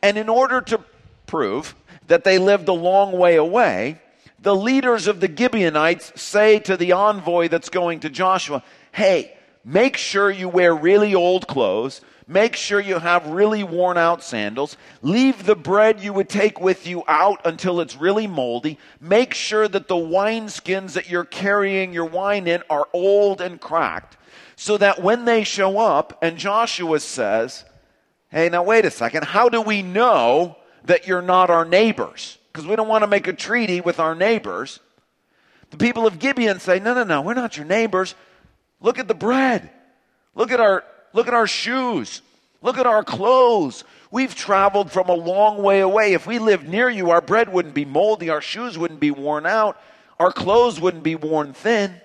And 0.02 0.16
in 0.16 0.28
order 0.28 0.60
to 0.62 0.80
prove 1.26 1.74
that 2.06 2.24
they 2.24 2.38
lived 2.38 2.68
a 2.68 2.72
long 2.72 3.12
way 3.12 3.36
away, 3.36 4.00
the 4.40 4.56
leaders 4.56 5.06
of 5.06 5.20
the 5.20 5.28
Gibeonites 5.28 6.18
say 6.20 6.60
to 6.60 6.76
the 6.76 6.92
envoy 6.92 7.48
that's 7.48 7.68
going 7.68 8.00
to 8.00 8.08
Joshua, 8.08 8.62
Hey, 8.92 9.34
Make 9.68 9.98
sure 9.98 10.30
you 10.30 10.48
wear 10.48 10.74
really 10.74 11.14
old 11.14 11.46
clothes. 11.46 12.00
Make 12.30 12.56
sure 12.56 12.78
you 12.78 12.98
have 12.98 13.26
really 13.26 13.64
worn 13.64 13.96
out 13.96 14.22
sandals. 14.22 14.76
Leave 15.00 15.46
the 15.46 15.56
bread 15.56 16.00
you 16.00 16.12
would 16.12 16.28
take 16.28 16.60
with 16.60 16.86
you 16.86 17.02
out 17.08 17.40
until 17.46 17.80
it's 17.80 17.96
really 17.96 18.26
moldy. 18.26 18.78
Make 19.00 19.32
sure 19.32 19.66
that 19.66 19.88
the 19.88 19.94
wineskins 19.94 20.92
that 20.92 21.08
you're 21.08 21.24
carrying 21.24 21.94
your 21.94 22.04
wine 22.04 22.46
in 22.46 22.62
are 22.68 22.86
old 22.92 23.40
and 23.40 23.58
cracked 23.58 24.18
so 24.56 24.76
that 24.76 25.02
when 25.02 25.24
they 25.24 25.42
show 25.42 25.78
up 25.78 26.18
and 26.20 26.36
Joshua 26.36 27.00
says, 27.00 27.64
Hey, 28.30 28.50
now 28.50 28.62
wait 28.62 28.84
a 28.84 28.90
second, 28.90 29.24
how 29.24 29.48
do 29.48 29.62
we 29.62 29.80
know 29.80 30.58
that 30.84 31.06
you're 31.06 31.22
not 31.22 31.48
our 31.48 31.64
neighbors? 31.64 32.36
Because 32.52 32.66
we 32.66 32.76
don't 32.76 32.88
want 32.88 33.04
to 33.04 33.08
make 33.08 33.26
a 33.26 33.32
treaty 33.32 33.80
with 33.80 33.98
our 33.98 34.14
neighbors. 34.14 34.80
The 35.70 35.78
people 35.78 36.06
of 36.06 36.18
Gibeon 36.18 36.60
say, 36.60 36.78
No, 36.78 36.92
no, 36.92 37.04
no, 37.04 37.22
we're 37.22 37.32
not 37.32 37.56
your 37.56 37.64
neighbors. 37.64 38.14
Look 38.82 38.98
at 38.98 39.08
the 39.08 39.14
bread. 39.14 39.70
Look 40.34 40.50
at 40.50 40.60
our 40.60 40.84
Look 41.12 41.28
at 41.28 41.34
our 41.34 41.46
shoes. 41.46 42.22
Look 42.60 42.78
at 42.78 42.86
our 42.86 43.04
clothes. 43.04 43.84
We've 44.10 44.34
traveled 44.34 44.90
from 44.90 45.08
a 45.08 45.14
long 45.14 45.62
way 45.62 45.80
away. 45.80 46.12
If 46.12 46.26
we 46.26 46.38
lived 46.38 46.68
near 46.68 46.88
you, 46.88 47.10
our 47.10 47.20
bread 47.20 47.52
wouldn't 47.52 47.74
be 47.74 47.84
moldy, 47.84 48.30
our 48.30 48.40
shoes 48.40 48.76
wouldn't 48.78 49.00
be 49.00 49.10
worn 49.10 49.46
out, 49.46 49.80
our 50.18 50.32
clothes 50.32 50.80
wouldn't 50.80 51.04
be 51.04 51.14
worn 51.14 51.52
thin. 51.52 52.00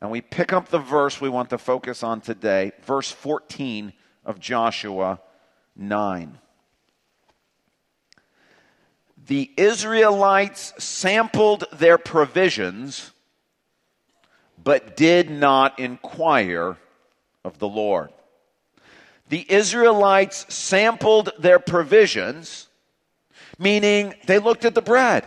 And 0.00 0.10
we 0.10 0.20
pick 0.20 0.52
up 0.52 0.68
the 0.68 0.78
verse 0.78 1.20
we 1.20 1.28
want 1.28 1.50
to 1.50 1.58
focus 1.58 2.02
on 2.02 2.20
today, 2.20 2.72
verse 2.84 3.10
14 3.10 3.92
of 4.24 4.40
Joshua 4.40 5.20
9. 5.76 6.38
The 9.26 9.50
Israelites 9.56 10.72
sampled 10.78 11.64
their 11.72 11.98
provisions, 11.98 13.12
but 14.62 14.96
did 14.96 15.30
not 15.30 15.78
inquire 15.78 16.76
of 17.44 17.58
the 17.58 17.68
Lord. 17.68 18.10
The 19.28 19.50
Israelites 19.50 20.46
sampled 20.52 21.32
their 21.38 21.58
provisions, 21.58 22.68
meaning 23.58 24.14
they 24.26 24.38
looked 24.38 24.64
at 24.64 24.74
the 24.74 24.82
bread 24.82 25.26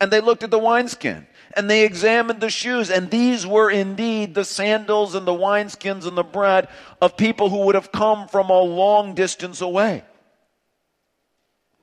and 0.00 0.10
they 0.10 0.20
looked 0.20 0.42
at 0.42 0.50
the 0.50 0.58
wineskin 0.58 1.26
and 1.56 1.68
they 1.68 1.84
examined 1.84 2.40
the 2.40 2.50
shoes, 2.50 2.90
and 2.90 3.10
these 3.10 3.46
were 3.46 3.70
indeed 3.70 4.34
the 4.34 4.44
sandals 4.44 5.14
and 5.14 5.26
the 5.26 5.32
wineskins 5.32 6.06
and 6.06 6.16
the 6.16 6.22
bread 6.22 6.68
of 7.00 7.16
people 7.16 7.48
who 7.48 7.64
would 7.64 7.74
have 7.74 7.90
come 7.90 8.28
from 8.28 8.50
a 8.50 8.60
long 8.60 9.14
distance 9.14 9.60
away. 9.60 10.04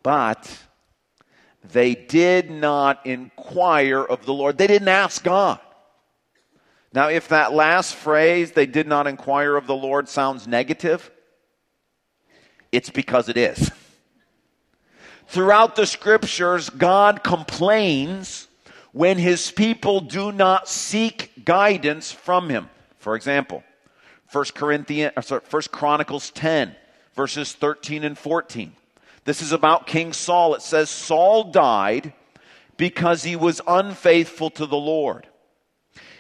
But 0.04 0.60
they 1.64 1.96
did 1.96 2.52
not 2.52 3.06
inquire 3.06 4.04
of 4.04 4.26
the 4.26 4.34
Lord. 4.34 4.58
They 4.58 4.68
didn't 4.68 4.88
ask 4.88 5.24
God. 5.24 5.60
Now, 6.96 7.10
if 7.10 7.28
that 7.28 7.52
last 7.52 7.94
phrase, 7.94 8.54
they 8.54 8.66
did 8.66 8.88
not 8.88 9.06
inquire 9.06 9.58
of 9.58 9.68
the 9.68 9.76
Lord, 9.76 10.08
sounds 10.08 10.48
negative, 10.48 11.12
it's 12.72 12.90
because 12.90 13.28
it 13.28 13.36
is. 13.36 13.70
Throughout 15.28 15.76
the 15.76 15.88
scriptures, 15.88 16.70
God 16.70 17.22
complains 17.22 18.48
when 18.94 19.18
his 19.18 19.52
people 19.52 20.00
do 20.00 20.32
not 20.32 20.70
seek 20.70 21.44
guidance 21.44 22.14
from 22.14 22.48
him. 22.48 22.70
For 22.98 23.18
example, 23.18 23.62
1 24.32 24.46
Corinthians, 24.56 25.12
uh, 25.18 25.22
sorry, 25.22 25.42
1 25.50 25.64
Chronicles 25.74 26.32
10, 26.32 26.74
verses 27.14 27.52
13 27.52 28.06
and 28.06 28.18
14. 28.18 28.72
This 29.26 29.42
is 29.42 29.52
about 29.52 29.86
King 29.86 30.14
Saul. 30.14 30.56
It 30.56 30.62
says, 30.62 30.90
Saul 30.90 31.52
died 31.52 32.14
because 32.78 33.24
he 33.24 33.36
was 33.36 33.60
unfaithful 33.68 34.50
to 34.52 34.66
the 34.66 34.78
Lord. 34.78 35.28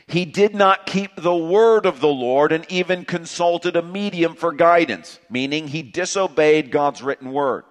He 0.07 0.25
did 0.25 0.53
not 0.53 0.85
keep 0.85 1.15
the 1.15 1.35
word 1.35 1.85
of 1.85 1.99
the 1.99 2.07
Lord 2.07 2.51
and 2.51 2.65
even 2.69 3.05
consulted 3.05 3.75
a 3.75 3.81
medium 3.81 4.35
for 4.35 4.51
guidance, 4.51 5.19
meaning 5.29 5.67
he 5.67 5.81
disobeyed 5.81 6.71
God's 6.71 7.01
written 7.01 7.31
word. 7.31 7.63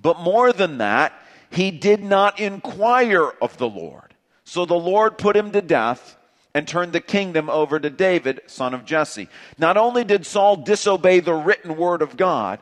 But 0.00 0.20
more 0.20 0.52
than 0.52 0.78
that, 0.78 1.14
he 1.50 1.70
did 1.70 2.02
not 2.02 2.38
inquire 2.38 3.30
of 3.40 3.56
the 3.56 3.68
Lord. 3.68 4.14
So 4.44 4.66
the 4.66 4.74
Lord 4.74 5.16
put 5.16 5.36
him 5.36 5.50
to 5.52 5.62
death 5.62 6.16
and 6.52 6.68
turned 6.68 6.92
the 6.92 7.00
kingdom 7.00 7.48
over 7.48 7.80
to 7.80 7.90
David, 7.90 8.42
son 8.46 8.74
of 8.74 8.84
Jesse. 8.84 9.28
Not 9.58 9.76
only 9.76 10.04
did 10.04 10.26
Saul 10.26 10.56
disobey 10.56 11.20
the 11.20 11.34
written 11.34 11.76
word 11.76 12.02
of 12.02 12.16
God, 12.16 12.60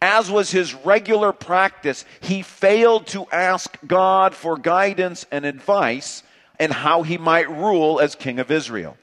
as 0.00 0.30
was 0.30 0.50
his 0.50 0.74
regular 0.74 1.32
practice, 1.32 2.04
he 2.20 2.42
failed 2.42 3.06
to 3.08 3.26
ask 3.32 3.78
God 3.86 4.34
for 4.34 4.56
guidance 4.56 5.24
and 5.30 5.44
advice 5.44 6.22
and 6.58 6.72
how 6.72 7.02
he 7.02 7.18
might 7.18 7.50
rule 7.50 8.00
as 8.00 8.14
king 8.14 8.38
of 8.38 8.50
Israel. 8.50 8.96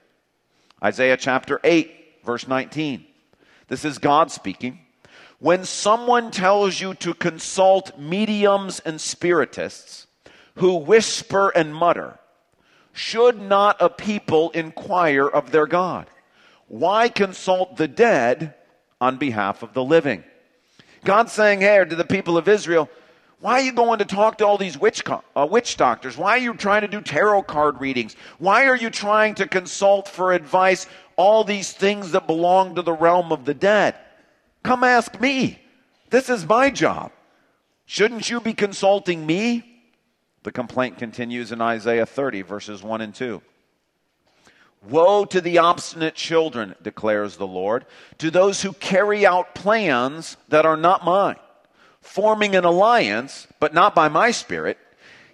Isaiah 0.84 1.18
chapter 1.18 1.60
8, 1.64 2.24
verse 2.26 2.48
19. 2.48 3.06
This 3.68 3.86
is 3.86 3.98
God 3.98 4.32
speaking. 4.32 4.80
When 5.40 5.66
someone 5.66 6.32
tells 6.32 6.80
you 6.80 6.94
to 6.96 7.14
consult 7.14 7.98
mediums 7.98 8.80
and 8.80 9.02
spiritists 9.02 10.08
who 10.56 10.76
whisper 10.76 11.50
and 11.50 11.74
mutter, 11.74 12.20
should 12.94 13.42
not 13.42 13.78
a 13.80 13.90
people 13.90 14.52
inquire 14.52 15.28
of 15.28 15.52
their 15.52 15.66
God? 15.66 16.08
Why 16.68 17.10
consult 17.10 17.78
the 17.78 17.88
dead 17.88 18.54
on 19.00 19.18
behalf 19.18 19.64
of 19.64 19.74
the 19.74 19.84
living? 19.84 20.24
God's 21.04 21.32
saying 21.32 21.62
here 21.62 21.86
to 21.86 21.96
the 21.96 22.06
people 22.06 22.38
of 22.38 22.48
Israel, 22.48 22.90
why 23.42 23.54
are 23.54 23.64
you 23.64 23.74
going 23.74 23.98
to 23.98 24.06
talk 24.06 24.38
to 24.38 24.46
all 24.46 24.60
these 24.60 24.78
witch, 24.78 25.02
uh, 25.10 25.48
witch 25.50 25.76
doctors? 25.76 26.16
Why 26.16 26.36
are 26.36 26.42
you 26.42 26.54
trying 26.54 26.82
to 26.82 26.88
do 26.88 27.02
tarot 27.02 27.44
card 27.44 27.82
readings? 27.82 28.16
Why 28.38 28.68
are 28.68 28.76
you 28.76 28.92
trying 28.92 29.34
to 29.36 29.48
consult 29.48 30.08
for 30.08 30.32
advice 30.32 30.86
all 31.16 31.44
these 31.44 31.74
things 31.74 32.12
that 32.12 32.28
belong 32.28 32.76
to 32.76 32.84
the 32.84 32.94
realm 32.94 33.32
of 33.32 33.46
the 33.46 33.56
dead? 33.56 33.96
Come 34.62 34.84
ask 34.84 35.20
me. 35.20 35.60
This 36.12 36.30
is 36.30 36.46
my 36.46 36.70
job. 36.70 37.12
Shouldn't 37.88 38.30
you 38.30 38.42
be 38.42 38.54
consulting 38.54 39.26
me? 39.26 39.66
The 40.44 40.52
complaint 40.52 41.00
continues 41.00 41.52
in 41.52 41.62
Isaiah 41.62 42.06
30, 42.06 42.44
verses 42.44 42.84
1 42.84 43.02
and 43.02 43.16
2. 43.16 43.42
Woe 44.88 45.26
to 45.26 45.42
the 45.42 45.58
obstinate 45.58 46.14
children, 46.14 46.76
declares 46.84 47.38
the 47.38 47.48
Lord, 47.48 47.88
to 48.20 48.30
those 48.30 48.62
who 48.62 48.74
carry 48.74 49.26
out 49.26 49.56
plans 49.56 50.38
that 50.50 50.68
are 50.68 50.78
not 50.78 51.04
mine 51.04 51.38
forming 52.02 52.56
an 52.56 52.66
alliance, 52.66 53.48
but 53.60 53.74
not 53.74 53.96
by 53.96 54.10
my 54.10 54.32
spirit, 54.32 54.78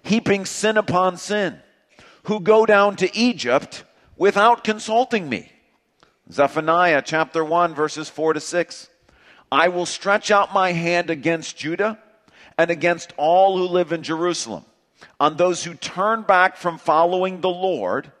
heaping 0.02 0.44
sin 0.44 0.76
upon 0.76 1.16
sin, 1.16 1.58
who 2.24 2.40
go 2.40 2.64
down 2.66 2.96
to 2.96 3.16
Egypt 3.16 3.84
without 4.16 4.64
consulting 4.64 5.28
me. 5.28 5.50
Zephaniah 6.30 7.02
chapter 7.04 7.44
1, 7.44 7.74
verses 7.74 8.08
4 8.08 8.34
to 8.34 8.40
6. 8.40 8.88
I 9.50 9.68
will 9.68 9.86
stretch 9.86 10.30
out 10.30 10.52
my 10.52 10.72
hand 10.72 11.08
against 11.08 11.56
Judah 11.56 11.98
and 12.58 12.70
against 12.70 13.14
all 13.16 13.56
who 13.56 13.64
live 13.64 13.92
in 13.92 14.02
Jerusalem, 14.02 14.64
on 15.18 15.36
those 15.36 15.64
who 15.64 15.74
turn 15.74 16.22
back 16.22 16.56
from 16.56 16.76
following 16.76 17.40
the 17.40 17.48
Lord 17.48 18.12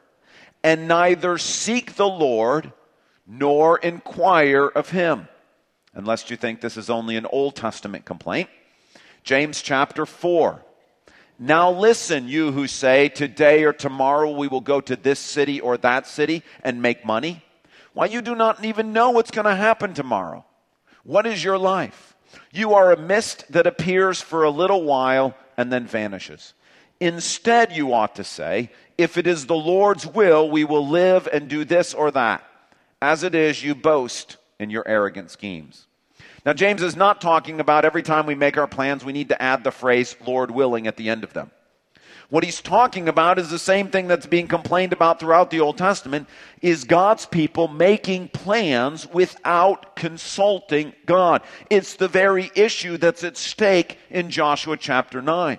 and 0.62 0.88
neither 0.88 1.38
seek 1.38 1.94
the 1.94 2.08
Lord 2.08 2.72
nor 3.26 3.78
inquire 3.78 4.66
of 4.66 4.90
him 4.90 5.28
unless 5.98 6.30
you 6.30 6.36
think 6.36 6.60
this 6.60 6.76
is 6.76 6.88
only 6.88 7.16
an 7.16 7.26
Old 7.26 7.56
Testament 7.56 8.04
complaint. 8.04 8.48
James 9.24 9.60
chapter 9.60 10.06
4. 10.06 10.64
Now 11.40 11.72
listen, 11.72 12.28
you 12.28 12.52
who 12.52 12.68
say, 12.68 13.08
Today 13.08 13.64
or 13.64 13.72
tomorrow 13.72 14.30
we 14.30 14.46
will 14.46 14.60
go 14.60 14.80
to 14.80 14.94
this 14.94 15.18
city 15.18 15.60
or 15.60 15.76
that 15.78 16.06
city 16.06 16.44
and 16.62 16.80
make 16.80 17.04
money. 17.04 17.44
Why, 17.94 18.06
you 18.06 18.22
do 18.22 18.36
not 18.36 18.64
even 18.64 18.92
know 18.92 19.10
what's 19.10 19.32
going 19.32 19.46
to 19.46 19.56
happen 19.56 19.92
tomorrow. 19.92 20.44
What 21.02 21.26
is 21.26 21.42
your 21.42 21.58
life? 21.58 22.14
You 22.52 22.74
are 22.74 22.92
a 22.92 23.00
mist 23.00 23.50
that 23.50 23.66
appears 23.66 24.20
for 24.20 24.44
a 24.44 24.50
little 24.50 24.84
while 24.84 25.34
and 25.56 25.72
then 25.72 25.86
vanishes. 25.86 26.54
Instead, 27.00 27.72
you 27.72 27.92
ought 27.92 28.14
to 28.14 28.24
say, 28.24 28.70
If 28.96 29.18
it 29.18 29.26
is 29.26 29.46
the 29.46 29.56
Lord's 29.56 30.06
will, 30.06 30.48
we 30.48 30.62
will 30.62 30.86
live 30.86 31.28
and 31.32 31.48
do 31.48 31.64
this 31.64 31.92
or 31.92 32.12
that. 32.12 32.44
As 33.02 33.24
it 33.24 33.34
is, 33.34 33.64
you 33.64 33.74
boast 33.74 34.36
in 34.60 34.70
your 34.70 34.86
arrogant 34.86 35.32
schemes. 35.32 35.87
Now, 36.48 36.54
James 36.54 36.80
is 36.80 36.96
not 36.96 37.20
talking 37.20 37.60
about 37.60 37.84
every 37.84 38.02
time 38.02 38.24
we 38.24 38.34
make 38.34 38.56
our 38.56 38.66
plans, 38.66 39.04
we 39.04 39.12
need 39.12 39.28
to 39.28 39.42
add 39.42 39.64
the 39.64 39.70
phrase, 39.70 40.16
Lord 40.26 40.50
willing, 40.50 40.86
at 40.86 40.96
the 40.96 41.10
end 41.10 41.22
of 41.22 41.34
them. 41.34 41.50
What 42.30 42.42
he's 42.42 42.62
talking 42.62 43.06
about 43.06 43.38
is 43.38 43.50
the 43.50 43.58
same 43.58 43.90
thing 43.90 44.08
that's 44.08 44.24
being 44.24 44.48
complained 44.48 44.94
about 44.94 45.20
throughout 45.20 45.50
the 45.50 45.60
Old 45.60 45.76
Testament 45.76 46.26
is 46.62 46.84
God's 46.84 47.26
people 47.26 47.68
making 47.68 48.28
plans 48.28 49.06
without 49.06 49.94
consulting 49.94 50.94
God. 51.04 51.42
It's 51.68 51.96
the 51.96 52.08
very 52.08 52.50
issue 52.54 52.96
that's 52.96 53.24
at 53.24 53.36
stake 53.36 53.98
in 54.08 54.30
Joshua 54.30 54.78
chapter 54.78 55.20
9. 55.20 55.58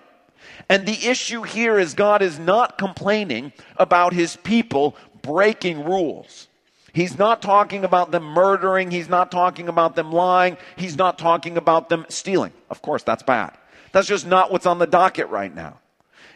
And 0.70 0.88
the 0.88 1.08
issue 1.08 1.44
here 1.44 1.78
is 1.78 1.94
God 1.94 2.24
is 2.24 2.40
not 2.40 2.80
complaining 2.80 3.54
about 3.78 4.14
his 4.14 4.38
people 4.38 4.96
breaking 5.22 5.86
rules. 5.86 6.49
He's 6.94 7.18
not 7.18 7.42
talking 7.42 7.84
about 7.84 8.12
them 8.12 8.24
murdering. 8.24 8.92
He's 8.92 9.10
not 9.10 9.32
talking 9.32 9.68
about 9.68 9.96
them 9.96 10.12
lying. 10.12 10.58
He's 10.76 10.98
not 10.98 11.18
talking 11.18 11.58
about 11.58 11.90
them 11.90 12.06
stealing. 12.10 12.54
Of 12.70 12.82
course, 12.82 13.04
that's 13.04 13.24
bad. 13.24 13.58
That's 13.92 14.08
just 14.08 14.26
not 14.26 14.52
what's 14.52 14.66
on 14.66 14.80
the 14.80 14.88
docket 14.88 15.30
right 15.30 15.54
now. 15.54 15.80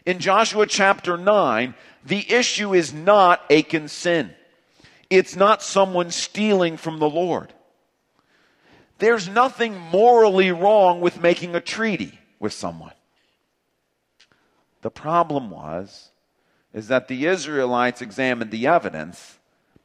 In 0.05 0.19
Joshua 0.19 0.65
chapter 0.65 1.17
9, 1.17 1.73
the 2.05 2.31
issue 2.31 2.73
is 2.73 2.93
not 2.93 3.41
Achan's 3.49 3.91
sin. 3.91 4.33
It's 5.09 5.35
not 5.35 5.61
someone 5.61 6.11
stealing 6.11 6.77
from 6.77 6.99
the 6.99 7.09
Lord. 7.09 7.53
There's 8.99 9.27
nothing 9.27 9.77
morally 9.77 10.51
wrong 10.51 11.01
with 11.01 11.21
making 11.21 11.55
a 11.55 11.61
treaty 11.61 12.19
with 12.39 12.53
someone. 12.53 12.93
The 14.81 14.91
problem 14.91 15.49
was 15.49 16.09
is 16.73 16.87
that 16.87 17.07
the 17.07 17.25
Israelites 17.25 18.01
examined 18.01 18.51
the 18.51 18.67
evidence, 18.67 19.37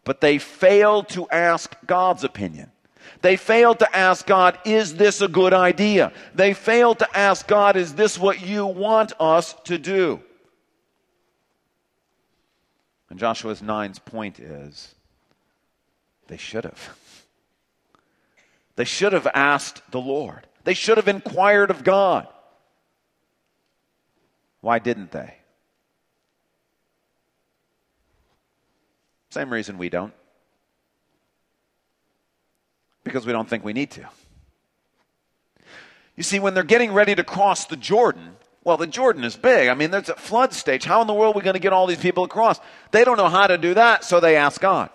but 0.08 0.22
they 0.22 0.38
failed 0.38 1.06
to 1.06 1.28
ask 1.28 1.76
God's 1.86 2.24
opinion. 2.24 2.72
They 3.20 3.36
failed 3.36 3.80
to 3.80 3.94
ask 3.94 4.26
God, 4.26 4.58
is 4.64 4.96
this 4.96 5.20
a 5.20 5.28
good 5.28 5.52
idea? 5.52 6.14
They 6.34 6.54
failed 6.54 7.00
to 7.00 7.14
ask 7.14 7.46
God, 7.46 7.76
is 7.76 7.94
this 7.94 8.18
what 8.18 8.40
you 8.40 8.64
want 8.64 9.12
us 9.20 9.54
to 9.64 9.76
do? 9.76 10.22
And 13.10 13.18
Joshua's 13.18 13.60
9's 13.60 13.98
point 13.98 14.40
is 14.40 14.94
they 16.28 16.38
should 16.38 16.64
have. 16.64 16.96
They 18.76 18.86
should 18.86 19.12
have 19.12 19.26
asked 19.34 19.82
the 19.90 20.00
Lord. 20.00 20.46
They 20.64 20.72
should 20.72 20.96
have 20.96 21.08
inquired 21.08 21.70
of 21.70 21.84
God. 21.84 22.26
Why 24.62 24.78
didn't 24.78 25.10
they? 25.10 25.34
Same 29.30 29.52
reason 29.52 29.78
we 29.78 29.88
don't. 29.88 30.12
Because 33.04 33.26
we 33.26 33.32
don't 33.32 33.48
think 33.48 33.64
we 33.64 33.72
need 33.72 33.90
to. 33.92 34.08
You 36.16 36.22
see, 36.22 36.40
when 36.40 36.54
they're 36.54 36.64
getting 36.64 36.92
ready 36.92 37.14
to 37.14 37.22
cross 37.22 37.66
the 37.66 37.76
Jordan, 37.76 38.36
well, 38.64 38.76
the 38.76 38.86
Jordan 38.86 39.24
is 39.24 39.36
big. 39.36 39.68
I 39.68 39.74
mean, 39.74 39.90
there's 39.90 40.08
a 40.08 40.16
flood 40.16 40.52
stage. 40.52 40.84
How 40.84 41.00
in 41.00 41.06
the 41.06 41.14
world 41.14 41.36
are 41.36 41.38
we 41.38 41.44
going 41.44 41.54
to 41.54 41.60
get 41.60 41.72
all 41.72 41.86
these 41.86 41.98
people 41.98 42.24
across? 42.24 42.58
They 42.90 43.04
don't 43.04 43.16
know 43.16 43.28
how 43.28 43.46
to 43.46 43.56
do 43.56 43.74
that, 43.74 44.04
so 44.04 44.20
they 44.20 44.36
ask 44.36 44.60
God. 44.60 44.90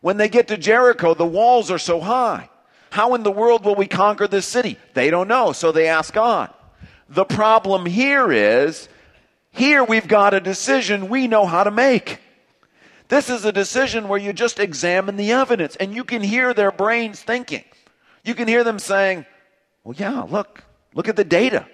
When 0.00 0.16
they 0.16 0.28
get 0.28 0.48
to 0.48 0.56
Jericho, 0.56 1.14
the 1.14 1.24
walls 1.24 1.70
are 1.70 1.78
so 1.78 2.00
high. 2.00 2.50
How 2.90 3.14
in 3.14 3.22
the 3.22 3.30
world 3.30 3.64
will 3.64 3.74
we 3.74 3.86
conquer 3.86 4.28
this 4.28 4.46
city? 4.46 4.78
They 4.92 5.10
don't 5.10 5.28
know, 5.28 5.52
so 5.52 5.72
they 5.72 5.88
ask 5.88 6.12
God. 6.12 6.52
The 7.08 7.24
problem 7.24 7.86
here 7.86 8.30
is 8.32 8.88
here 9.50 9.84
we've 9.84 10.08
got 10.08 10.34
a 10.34 10.40
decision 10.40 11.08
we 11.08 11.28
know 11.28 11.46
how 11.46 11.64
to 11.64 11.70
make. 11.70 12.18
This 13.14 13.30
is 13.30 13.44
a 13.44 13.52
decision 13.52 14.08
where 14.08 14.18
you 14.18 14.32
just 14.32 14.58
examine 14.58 15.14
the 15.14 15.30
evidence 15.30 15.76
and 15.76 15.94
you 15.94 16.02
can 16.02 16.20
hear 16.20 16.52
their 16.52 16.72
brains 16.72 17.22
thinking. 17.22 17.62
You 18.24 18.34
can 18.34 18.48
hear 18.48 18.64
them 18.64 18.80
saying, 18.80 19.24
Well, 19.84 19.94
yeah, 19.96 20.22
look, 20.22 20.64
look 20.94 21.06
at 21.06 21.14
the 21.14 21.22
data. 21.22 21.64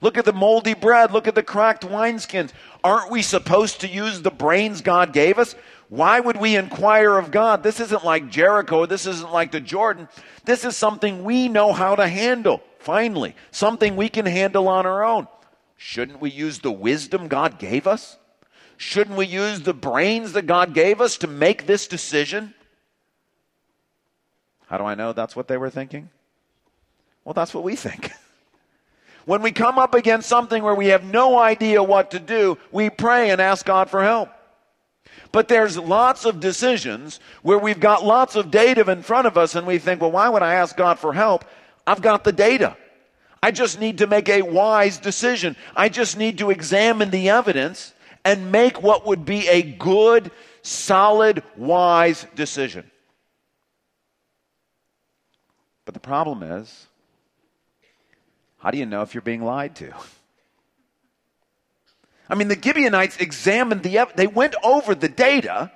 Look 0.00 0.18
at 0.18 0.24
the 0.24 0.32
moldy 0.32 0.74
bread. 0.74 1.10
Look 1.10 1.26
at 1.26 1.34
the 1.34 1.42
cracked 1.42 1.82
wineskins. 1.82 2.52
Aren't 2.84 3.10
we 3.10 3.22
supposed 3.22 3.80
to 3.80 3.88
use 3.88 4.22
the 4.22 4.30
brains 4.30 4.82
God 4.82 5.12
gave 5.12 5.36
us? 5.36 5.56
Why 5.88 6.20
would 6.20 6.36
we 6.36 6.54
inquire 6.54 7.18
of 7.18 7.32
God? 7.32 7.64
This 7.64 7.80
isn't 7.80 8.04
like 8.04 8.30
Jericho. 8.30 8.86
This 8.86 9.04
isn't 9.04 9.32
like 9.32 9.50
the 9.50 9.60
Jordan. 9.60 10.06
This 10.44 10.64
is 10.64 10.76
something 10.76 11.24
we 11.24 11.48
know 11.48 11.72
how 11.72 11.96
to 11.96 12.06
handle, 12.06 12.62
finally. 12.78 13.34
Something 13.50 13.96
we 13.96 14.08
can 14.08 14.26
handle 14.26 14.68
on 14.68 14.86
our 14.86 15.02
own. 15.02 15.26
Shouldn't 15.76 16.20
we 16.20 16.30
use 16.30 16.60
the 16.60 16.70
wisdom 16.70 17.26
God 17.26 17.58
gave 17.58 17.88
us? 17.88 18.16
Shouldn't 18.84 19.16
we 19.16 19.24
use 19.24 19.62
the 19.62 19.72
brains 19.72 20.32
that 20.34 20.46
God 20.46 20.74
gave 20.74 21.00
us 21.00 21.16
to 21.18 21.26
make 21.26 21.66
this 21.66 21.86
decision? 21.86 22.52
How 24.66 24.76
do 24.76 24.84
I 24.84 24.94
know 24.94 25.14
that's 25.14 25.34
what 25.34 25.48
they 25.48 25.56
were 25.56 25.70
thinking? 25.70 26.10
Well, 27.24 27.32
that's 27.32 27.54
what 27.54 27.64
we 27.64 27.76
think. 27.76 28.12
When 29.26 29.40
we 29.40 29.52
come 29.52 29.78
up 29.78 29.94
against 29.94 30.28
something 30.28 30.62
where 30.62 30.74
we 30.74 30.88
have 30.88 31.02
no 31.02 31.38
idea 31.38 31.82
what 31.82 32.10
to 32.10 32.20
do, 32.20 32.58
we 32.70 32.90
pray 32.90 33.30
and 33.30 33.40
ask 33.40 33.64
God 33.64 33.88
for 33.88 34.02
help. 34.02 34.28
But 35.32 35.48
there's 35.48 35.78
lots 35.78 36.26
of 36.26 36.40
decisions 36.40 37.20
where 37.40 37.56
we've 37.56 37.80
got 37.80 38.04
lots 38.04 38.36
of 38.36 38.50
data 38.50 38.90
in 38.90 39.02
front 39.02 39.26
of 39.26 39.38
us 39.38 39.54
and 39.54 39.66
we 39.66 39.78
think, 39.78 40.02
well, 40.02 40.12
why 40.12 40.28
would 40.28 40.42
I 40.42 40.56
ask 40.56 40.76
God 40.76 40.98
for 40.98 41.14
help? 41.14 41.46
I've 41.86 42.02
got 42.02 42.22
the 42.22 42.32
data. 42.32 42.76
I 43.42 43.50
just 43.50 43.80
need 43.80 43.96
to 43.96 44.06
make 44.06 44.28
a 44.28 44.42
wise 44.42 44.98
decision. 44.98 45.56
I 45.74 45.88
just 45.88 46.18
need 46.18 46.36
to 46.40 46.50
examine 46.50 47.08
the 47.08 47.30
evidence 47.30 47.93
and 48.24 48.50
make 48.50 48.82
what 48.82 49.06
would 49.06 49.24
be 49.24 49.46
a 49.48 49.62
good, 49.62 50.30
solid, 50.62 51.42
wise 51.56 52.26
decision. 52.34 52.90
But 55.84 55.94
the 55.94 56.00
problem 56.00 56.42
is, 56.42 56.86
how 58.58 58.70
do 58.70 58.78
you 58.78 58.86
know 58.86 59.02
if 59.02 59.14
you're 59.14 59.22
being 59.22 59.42
lied 59.42 59.76
to? 59.76 59.92
I 62.28 62.34
mean, 62.34 62.48
the 62.48 62.60
Gibeonites 62.60 63.18
examined 63.18 63.82
the 63.82 64.08
they 64.16 64.26
went 64.26 64.54
over 64.62 64.94
the 64.94 65.10
data, 65.10 65.70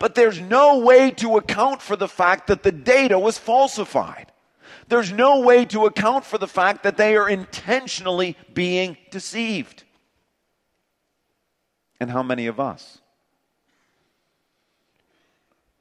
but 0.00 0.16
there's 0.16 0.40
no 0.40 0.78
way 0.78 1.12
to 1.12 1.36
account 1.36 1.80
for 1.80 1.94
the 1.94 2.08
fact 2.08 2.48
that 2.48 2.64
the 2.64 2.72
data 2.72 3.16
was 3.18 3.38
falsified. 3.38 4.32
There's 4.88 5.12
no 5.12 5.40
way 5.40 5.64
to 5.66 5.86
account 5.86 6.24
for 6.24 6.38
the 6.38 6.48
fact 6.48 6.82
that 6.82 6.96
they 6.96 7.16
are 7.16 7.28
intentionally 7.28 8.36
being 8.54 8.96
deceived. 9.10 9.84
And 12.00 12.10
how 12.10 12.22
many 12.22 12.46
of 12.46 12.60
us? 12.60 12.98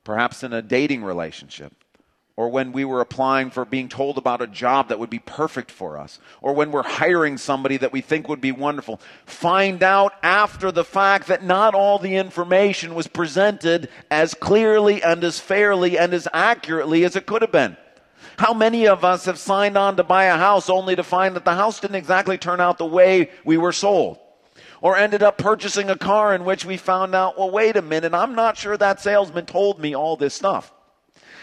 Perhaps 0.04 0.44
in 0.44 0.54
a 0.54 0.62
dating 0.62 1.04
relationship, 1.04 1.74
or 2.38 2.50
when 2.50 2.72
we 2.72 2.86
were 2.86 3.02
applying 3.02 3.50
for 3.50 3.66
being 3.66 3.90
told 3.90 4.18
about 4.18 4.42
a 4.42 4.48
job 4.48 4.90
that 4.90 5.00
would 5.00 5.10
be 5.10 5.20
perfect 5.20 5.72
for 5.72 5.98
us, 5.98 6.20
or 6.40 6.54
when 6.54 6.72
we're 6.72 6.84
hiring 6.84 7.38
somebody 7.38 7.78
that 7.78 7.92
we 7.92 8.00
think 8.00 8.30
would 8.30 8.40
be 8.40 8.52
wonderful, 8.52 9.02
find 9.26 9.84
out 9.84 10.14
after 10.24 10.72
the 10.72 10.86
fact 10.86 11.28
that 11.28 11.44
not 11.44 11.76
all 11.76 12.00
the 12.00 12.16
information 12.16 12.96
was 12.96 13.08
presented 13.08 13.90
as 14.10 14.34
clearly 14.34 15.04
and 15.04 15.24
as 15.24 15.40
fairly 15.40 15.98
and 15.98 16.14
as 16.14 16.28
accurately 16.34 17.04
as 17.04 17.16
it 17.16 17.26
could 17.26 17.42
have 17.42 17.52
been. 17.52 17.76
How 18.38 18.54
many 18.54 18.88
of 18.88 19.04
us 19.04 19.26
have 19.26 19.40
signed 19.40 19.78
on 19.78 19.98
to 19.98 20.04
buy 20.04 20.26
a 20.26 20.38
house 20.38 20.70
only 20.70 20.96
to 20.96 21.04
find 21.04 21.36
that 21.36 21.44
the 21.44 21.56
house 21.56 21.80
didn't 21.80 21.96
exactly 21.96 22.38
turn 22.38 22.62
out 22.62 22.78
the 22.78 22.86
way 22.86 23.32
we 23.46 23.58
were 23.58 23.72
sold? 23.74 24.20
Or 24.82 24.96
ended 24.96 25.24
up 25.24 25.38
purchasing 25.38 25.90
a 25.90 25.98
car 25.98 26.36
in 26.36 26.46
which 26.46 26.66
we 26.66 26.78
found 26.78 27.16
out, 27.16 27.38
well, 27.38 27.50
wait 27.50 27.76
a 27.76 27.82
minute, 27.82 28.14
I'm 28.14 28.36
not 28.36 28.58
sure 28.58 28.78
that 28.78 29.00
salesman 29.00 29.46
told 29.46 29.80
me 29.80 29.96
all 29.96 30.16
this 30.16 30.36
stuff. 30.36 30.72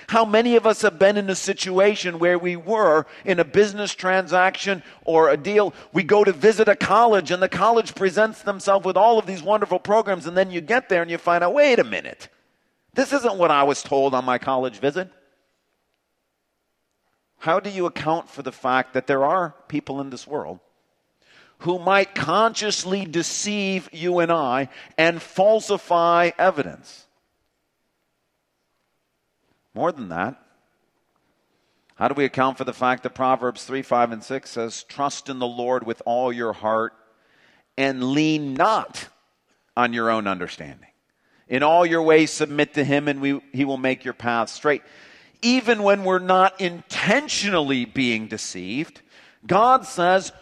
How 0.08 0.24
many 0.24 0.56
of 0.56 0.66
us 0.66 0.82
have 0.82 0.98
been 0.98 1.16
in 1.16 1.30
a 1.30 1.34
situation 1.34 2.18
where 2.18 2.38
we 2.38 2.56
were 2.56 3.06
in 3.24 3.40
a 3.40 3.44
business 3.44 3.94
transaction 3.94 4.82
or 5.04 5.30
a 5.30 5.36
deal? 5.36 5.72
We 5.92 6.02
go 6.02 6.24
to 6.24 6.32
visit 6.32 6.68
a 6.68 6.76
college 6.76 7.30
and 7.30 7.42
the 7.42 7.48
college 7.48 7.94
presents 7.94 8.42
themselves 8.42 8.84
with 8.84 8.96
all 8.96 9.18
of 9.18 9.26
these 9.26 9.42
wonderful 9.42 9.78
programs, 9.78 10.26
and 10.26 10.36
then 10.36 10.50
you 10.50 10.60
get 10.60 10.88
there 10.88 11.02
and 11.02 11.10
you 11.10 11.18
find 11.18 11.42
out, 11.42 11.54
wait 11.54 11.78
a 11.78 11.84
minute, 11.84 12.28
this 12.92 13.12
isn't 13.12 13.38
what 13.38 13.50
I 13.50 13.62
was 13.62 13.82
told 13.82 14.14
on 14.14 14.24
my 14.24 14.38
college 14.38 14.78
visit. 14.78 15.10
How 17.38 17.58
do 17.60 17.70
you 17.70 17.86
account 17.86 18.28
for 18.28 18.42
the 18.42 18.52
fact 18.52 18.94
that 18.94 19.06
there 19.06 19.24
are 19.24 19.54
people 19.68 20.00
in 20.00 20.10
this 20.10 20.26
world 20.26 20.60
who 21.58 21.78
might 21.78 22.14
consciously 22.14 23.04
deceive 23.04 23.88
you 23.92 24.18
and 24.18 24.30
I 24.30 24.68
and 24.98 25.20
falsify 25.20 26.30
evidence? 26.38 27.06
More 29.74 29.92
than 29.92 30.08
that, 30.10 30.40
how 31.96 32.08
do 32.08 32.14
we 32.14 32.24
account 32.24 32.58
for 32.58 32.64
the 32.64 32.72
fact 32.72 33.02
that 33.02 33.14
Proverbs 33.14 33.64
3 33.64 33.82
5 33.82 34.12
and 34.12 34.22
6 34.22 34.50
says, 34.50 34.82
Trust 34.84 35.28
in 35.28 35.38
the 35.38 35.46
Lord 35.46 35.86
with 35.86 36.02
all 36.04 36.32
your 36.32 36.52
heart 36.52 36.92
and 37.76 38.12
lean 38.12 38.54
not 38.54 39.08
on 39.76 39.92
your 39.92 40.10
own 40.10 40.26
understanding? 40.26 40.88
In 41.48 41.62
all 41.62 41.84
your 41.84 42.02
ways, 42.02 42.30
submit 42.30 42.74
to 42.74 42.84
him, 42.84 43.06
and 43.06 43.20
we, 43.20 43.40
he 43.52 43.64
will 43.64 43.76
make 43.76 44.04
your 44.04 44.14
paths 44.14 44.52
straight 44.52 44.82
even 45.44 45.82
when 45.82 46.04
we're 46.04 46.18
not 46.18 46.58
intentionally 46.58 47.84
being 47.84 48.26
deceived, 48.26 49.02
God 49.46 49.84
says, 49.84 50.32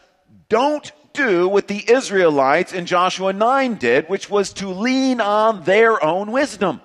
don't 0.49 0.91
do 1.13 1.49
what 1.49 1.69
the 1.69 1.91
Israelites 1.91 2.73
in 2.73 2.87
Joshua 2.87 3.33
9 3.33 3.75
did, 3.75 4.09
which 4.09 4.31
was 4.31 4.53
to 4.55 4.69
lean 4.69 5.21
on 5.21 5.65
their 5.65 6.03
own 6.03 6.33
wisdom. 6.33 6.81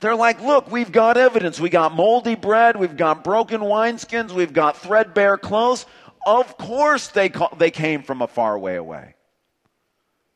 They're 0.00 0.14
like, 0.14 0.40
look, 0.40 0.70
we've 0.70 0.92
got 0.92 1.16
evidence. 1.16 1.58
We 1.58 1.70
got 1.70 1.94
moldy 1.94 2.36
bread, 2.36 2.76
we've 2.76 2.96
got 2.96 3.24
broken 3.24 3.60
wineskins, 3.60 4.30
we've 4.30 4.52
got 4.52 4.76
threadbare 4.76 5.38
clothes. 5.38 5.86
Of 6.26 6.56
course 6.56 7.08
they, 7.08 7.30
they 7.56 7.70
came 7.70 8.02
from 8.02 8.22
a 8.22 8.28
far 8.28 8.58
way 8.58 8.76
away. 8.76 9.14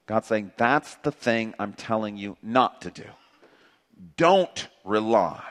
God's 0.06 0.26
saying, 0.26 0.52
that's 0.56 0.94
the 0.96 1.12
thing 1.12 1.54
I'm 1.58 1.74
telling 1.74 2.16
you 2.16 2.36
not 2.42 2.82
to 2.82 2.90
do. 2.90 3.04
Don't 4.16 4.68
rely 4.84 5.42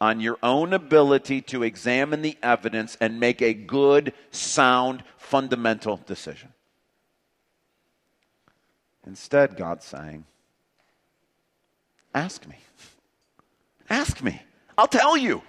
on 0.00 0.20
your 0.20 0.36
own 0.42 0.74
ability 0.74 1.40
to 1.40 1.62
examine 1.62 2.20
the 2.20 2.36
evidence 2.42 2.98
and 3.00 3.18
make 3.18 3.40
a 3.40 3.54
good, 3.54 4.12
sound, 4.30 5.02
fundamental 5.16 5.98
decision. 6.06 6.52
Instead, 9.06 9.56
God's 9.56 9.84
saying, 9.84 10.24
Ask 12.14 12.46
me. 12.46 12.56
Ask 13.90 14.22
me. 14.22 14.40
I'll 14.78 14.86
tell 14.86 15.16
you. 15.16 15.42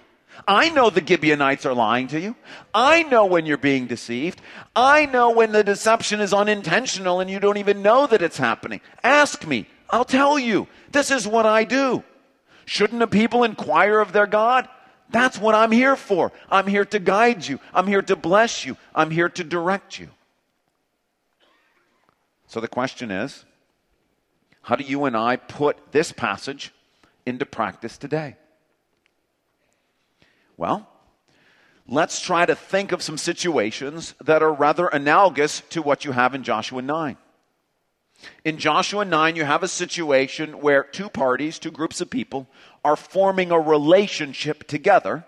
I 0.46 0.68
know 0.68 0.90
the 0.90 1.04
Gibeonites 1.06 1.64
are 1.64 1.74
lying 1.74 2.08
to 2.08 2.20
you. 2.20 2.36
I 2.74 3.04
know 3.04 3.24
when 3.24 3.46
you're 3.46 3.56
being 3.56 3.86
deceived. 3.86 4.42
I 4.74 5.06
know 5.06 5.30
when 5.30 5.52
the 5.52 5.64
deception 5.64 6.20
is 6.20 6.34
unintentional 6.34 7.20
and 7.20 7.30
you 7.30 7.40
don't 7.40 7.56
even 7.56 7.82
know 7.82 8.06
that 8.06 8.20
it's 8.20 8.36
happening. 8.36 8.80
Ask 9.02 9.46
me. 9.46 9.66
I'll 9.88 10.04
tell 10.04 10.38
you. 10.38 10.68
This 10.92 11.10
is 11.10 11.26
what 11.26 11.46
I 11.46 11.64
do. 11.64 12.02
Shouldn't 12.66 13.00
a 13.00 13.06
people 13.06 13.44
inquire 13.44 14.00
of 14.00 14.12
their 14.12 14.26
God? 14.26 14.68
That's 15.10 15.38
what 15.38 15.54
I'm 15.54 15.72
here 15.72 15.96
for. 15.96 16.32
I'm 16.50 16.66
here 16.66 16.84
to 16.86 16.98
guide 16.98 17.46
you. 17.46 17.60
I'm 17.72 17.86
here 17.86 18.02
to 18.02 18.16
bless 18.16 18.66
you. 18.66 18.76
I'm 18.94 19.10
here 19.10 19.28
to 19.30 19.44
direct 19.44 19.98
you. 19.98 20.08
So 22.46 22.60
the 22.60 22.68
question 22.68 23.10
is 23.10 23.44
how 24.62 24.76
do 24.76 24.84
you 24.84 25.04
and 25.04 25.16
I 25.16 25.36
put 25.36 25.92
this 25.92 26.12
passage 26.12 26.72
into 27.24 27.46
practice 27.46 27.96
today? 27.98 28.36
Well, 30.56 30.88
let's 31.86 32.20
try 32.20 32.46
to 32.46 32.54
think 32.54 32.92
of 32.92 33.02
some 33.02 33.18
situations 33.18 34.14
that 34.24 34.42
are 34.42 34.52
rather 34.52 34.88
analogous 34.88 35.60
to 35.70 35.82
what 35.82 36.04
you 36.04 36.12
have 36.12 36.34
in 36.34 36.42
Joshua 36.42 36.82
9. 36.82 37.16
In 38.44 38.56
Joshua 38.58 39.04
9, 39.04 39.36
you 39.36 39.44
have 39.44 39.62
a 39.62 39.68
situation 39.68 40.60
where 40.60 40.82
two 40.82 41.10
parties, 41.10 41.58
two 41.58 41.70
groups 41.70 42.00
of 42.00 42.08
people, 42.08 42.48
are 42.84 42.96
forming 42.96 43.50
a 43.50 43.60
relationship 43.60 44.66
together, 44.66 45.24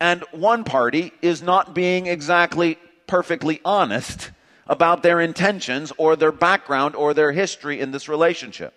and 0.00 0.24
one 0.32 0.64
party 0.64 1.12
is 1.20 1.42
not 1.42 1.74
being 1.74 2.06
exactly 2.06 2.78
perfectly 3.06 3.60
honest 3.64 4.30
about 4.66 5.02
their 5.02 5.20
intentions 5.20 5.92
or 5.96 6.16
their 6.16 6.32
background 6.32 6.96
or 6.96 7.14
their 7.14 7.32
history 7.32 7.80
in 7.80 7.90
this 7.90 8.08
relationship. 8.08 8.74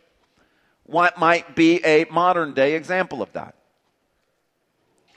What 0.84 1.20
might 1.20 1.56
be 1.56 1.84
a 1.86 2.06
modern 2.12 2.54
day 2.54 2.76
example 2.76 3.22
of 3.22 3.32
that? 3.34 3.56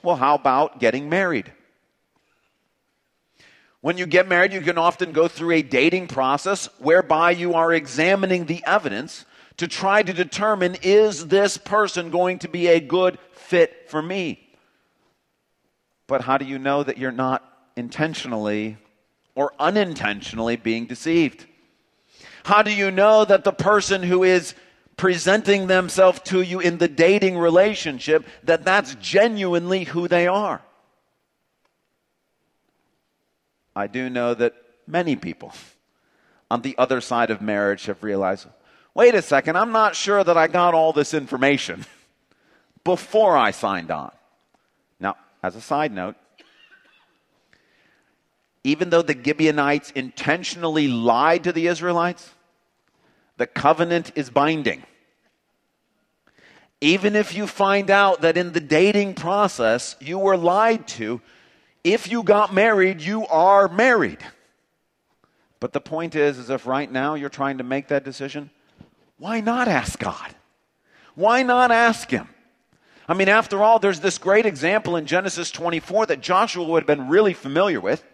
Well, 0.02 0.16
how 0.16 0.34
about 0.34 0.80
getting 0.80 1.08
married? 1.08 1.52
When 3.80 3.98
you 3.98 4.06
get 4.06 4.28
married, 4.28 4.52
you 4.52 4.60
can 4.60 4.78
often 4.78 5.12
go 5.12 5.28
through 5.28 5.52
a 5.52 5.62
dating 5.62 6.08
process 6.08 6.66
whereby 6.78 7.32
you 7.32 7.54
are 7.54 7.72
examining 7.72 8.46
the 8.46 8.62
evidence 8.64 9.24
to 9.56 9.68
try 9.68 10.02
to 10.02 10.12
determine 10.12 10.76
is 10.82 11.28
this 11.28 11.58
person 11.58 12.10
going 12.10 12.38
to 12.40 12.48
be 12.48 12.68
a 12.68 12.80
good 12.80 13.18
fit 13.32 13.90
for 13.90 14.00
me? 14.00 14.48
But 16.06 16.22
how 16.22 16.38
do 16.38 16.44
you 16.44 16.58
know 16.58 16.82
that 16.82 16.98
you're 16.98 17.10
not 17.10 17.42
intentionally 17.76 18.76
or 19.34 19.52
unintentionally 19.58 20.56
being 20.56 20.86
deceived? 20.86 21.46
How 22.44 22.62
do 22.62 22.72
you 22.72 22.90
know 22.90 23.24
that 23.24 23.44
the 23.44 23.52
person 23.52 24.02
who 24.02 24.24
is 24.24 24.54
presenting 24.96 25.66
themselves 25.66 26.20
to 26.20 26.42
you 26.42 26.60
in 26.60 26.78
the 26.78 26.88
dating 26.88 27.38
relationship 27.38 28.26
that 28.44 28.64
that's 28.64 28.94
genuinely 28.96 29.84
who 29.84 30.08
they 30.08 30.26
are? 30.26 30.62
I 33.74 33.86
do 33.86 34.10
know 34.10 34.34
that 34.34 34.54
many 34.86 35.16
people 35.16 35.52
on 36.50 36.62
the 36.62 36.76
other 36.76 37.00
side 37.00 37.30
of 37.30 37.40
marriage 37.40 37.86
have 37.86 38.02
realized 38.02 38.46
wait 38.94 39.14
a 39.14 39.22
second, 39.22 39.56
I'm 39.56 39.72
not 39.72 39.96
sure 39.96 40.22
that 40.22 40.36
I 40.36 40.48
got 40.48 40.74
all 40.74 40.92
this 40.92 41.14
information 41.14 41.86
before 42.84 43.36
I 43.36 43.50
signed 43.50 43.90
on. 43.90 44.12
Now, 45.00 45.16
as 45.42 45.56
a 45.56 45.60
side 45.60 45.92
note, 45.92 46.16
even 48.64 48.90
though 48.90 49.02
the 49.02 49.20
Gibeonites 49.20 49.90
intentionally 49.92 50.88
lied 50.88 51.44
to 51.44 51.52
the 51.52 51.66
Israelites, 51.66 52.30
the 53.36 53.46
covenant 53.46 54.12
is 54.14 54.30
binding. 54.30 54.82
Even 56.80 57.16
if 57.16 57.34
you 57.34 57.46
find 57.46 57.90
out 57.90 58.22
that 58.22 58.36
in 58.36 58.52
the 58.52 58.60
dating 58.60 59.14
process 59.14 59.96
you 60.00 60.18
were 60.18 60.36
lied 60.36 60.86
to, 60.88 61.20
if 61.84 62.10
you 62.10 62.22
got 62.22 62.54
married, 62.54 63.00
you 63.00 63.26
are 63.26 63.68
married. 63.68 64.18
But 65.58 65.72
the 65.72 65.80
point 65.80 66.14
is, 66.14 66.38
is 66.38 66.50
if 66.50 66.66
right 66.66 66.90
now 66.90 67.14
you're 67.14 67.28
trying 67.28 67.58
to 67.58 67.64
make 67.64 67.88
that 67.88 68.04
decision, 68.04 68.50
why 69.18 69.40
not 69.40 69.68
ask 69.68 69.98
God? 69.98 70.34
Why 71.14 71.42
not 71.42 71.70
ask 71.70 72.10
Him? 72.10 72.28
I 73.08 73.14
mean, 73.14 73.28
after 73.28 73.62
all, 73.62 73.78
there's 73.78 74.00
this 74.00 74.18
great 74.18 74.46
example 74.46 74.96
in 74.96 75.06
Genesis 75.06 75.50
24 75.50 76.06
that 76.06 76.20
Joshua 76.20 76.64
would 76.64 76.82
have 76.82 76.86
been 76.86 77.08
really 77.08 77.34
familiar 77.34 77.80
with. 77.80 78.04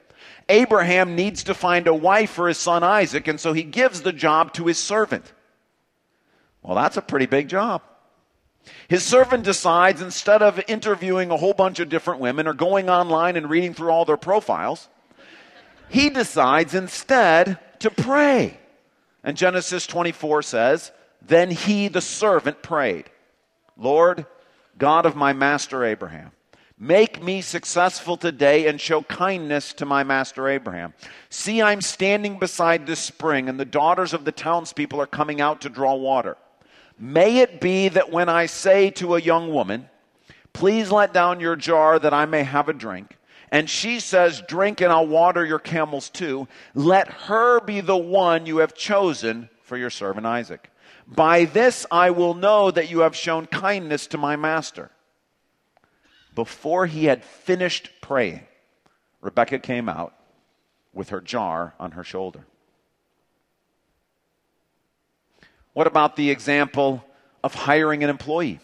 Abraham 0.49 1.15
needs 1.15 1.45
to 1.45 1.55
find 1.55 1.87
a 1.87 1.95
wife 1.95 2.31
for 2.31 2.49
his 2.49 2.59
son 2.59 2.83
Isaac, 2.83 3.29
and 3.29 3.39
so 3.39 3.53
he 3.53 3.63
gives 3.63 4.03
the 4.03 4.13
job 4.13 4.53
to 4.55 4.67
his 4.67 4.79
servant. 4.79 5.33
Well, 6.63 6.77
that's 6.77 6.97
a 6.97 7.03
pretty 7.03 7.27
big 7.27 7.49
job. 7.49 7.83
His 8.89 9.05
servant 9.05 9.45
decides 9.45 10.03
instead 10.03 10.43
of 10.43 10.61
interviewing 10.69 11.31
a 11.31 11.37
whole 11.37 11.55
bunch 11.55 11.81
of 11.81 11.89
different 11.89 12.21
women 12.21 12.47
or 12.47 12.55
going 12.55 12.91
online 12.91 13.37
and 13.37 13.49
reading 13.49 13.75
through 13.75 13.91
all 13.91 14.05
their 14.05 14.17
profiles, 14.17 14.89
he 15.89 16.11
decides 16.11 16.75
instead 16.75 17.59
to 17.81 17.91
pray. 17.91 18.59
And 19.25 19.37
Genesis 19.37 19.87
24 19.87 20.43
says, 20.43 20.93
Then 21.23 21.51
he, 21.51 21.89
the 21.89 22.01
servant, 22.01 22.63
prayed, 22.63 23.11
Lord, 23.77 24.27
God 24.77 25.07
of 25.07 25.17
my 25.17 25.33
master 25.33 25.85
Abraham, 25.85 26.33
make 26.79 27.23
me 27.23 27.41
successful 27.41 28.17
today 28.17 28.67
and 28.67 28.81
show 28.81 29.03
kindness 29.03 29.73
to 29.75 29.87
my 29.87 30.05
master 30.05 30.49
Abraham. 30.49 30.95
See, 31.31 31.61
I'm 31.61 31.81
standing 31.81 32.39
beside 32.39 32.87
this 32.87 33.01
spring, 33.01 33.49
and 33.49 33.59
the 33.59 33.65
daughters 33.65 34.15
of 34.15 34.25
the 34.25 34.33
townspeople 34.33 35.01
are 35.01 35.07
coming 35.07 35.41
out 35.41 35.61
to 35.63 35.69
draw 35.69 35.95
water. 35.95 36.37
May 36.99 37.39
it 37.39 37.61
be 37.61 37.89
that 37.89 38.11
when 38.11 38.29
I 38.29 38.47
say 38.47 38.91
to 38.91 39.17
a 39.17 39.21
young 39.21 39.53
woman, 39.53 39.89
Please 40.53 40.91
let 40.91 41.13
down 41.13 41.39
your 41.39 41.55
jar 41.55 41.99
that 42.01 42.13
I 42.13 42.27
may 42.27 42.43
have 42.43 42.69
a 42.69 42.73
drink, 42.73 43.17
and 43.53 43.71
she 43.71 44.01
says, 44.01 44.43
Drink 44.49 44.81
and 44.81 44.93
I'll 44.93 45.07
water 45.07 45.45
your 45.45 45.61
camels 45.61 46.11
too, 46.11 46.49
let 46.75 47.09
her 47.09 47.61
be 47.61 47.81
the 47.81 47.97
one 47.97 48.47
you 48.47 48.59
have 48.59 48.75
chosen 48.75 49.49
for 49.63 49.77
your 49.77 49.91
servant 49.91 50.27
Isaac. 50.27 50.71
By 51.07 51.45
this 51.45 51.87
I 51.91 52.11
will 52.11 52.35
know 52.35 52.71
that 52.71 52.91
you 52.91 53.01
have 53.01 53.15
shown 53.15 53.47
kindness 53.47 54.09
to 54.09 54.19
my 54.19 54.35
master. 54.35 54.91
Before 56.39 56.87
he 56.87 57.07
had 57.07 57.25
finished 57.25 57.91
praying, 58.01 58.47
Rebecca 59.21 59.59
came 59.59 59.89
out 59.89 60.15
with 60.93 61.09
her 61.09 61.21
jar 61.21 61.75
on 61.81 61.91
her 61.91 62.05
shoulder. 62.05 62.45
What 65.73 65.89
about 65.89 66.15
the 66.15 66.31
example 66.31 67.05
of 67.43 67.55
hiring 67.55 68.05
an 68.05 68.11
employee? 68.11 68.61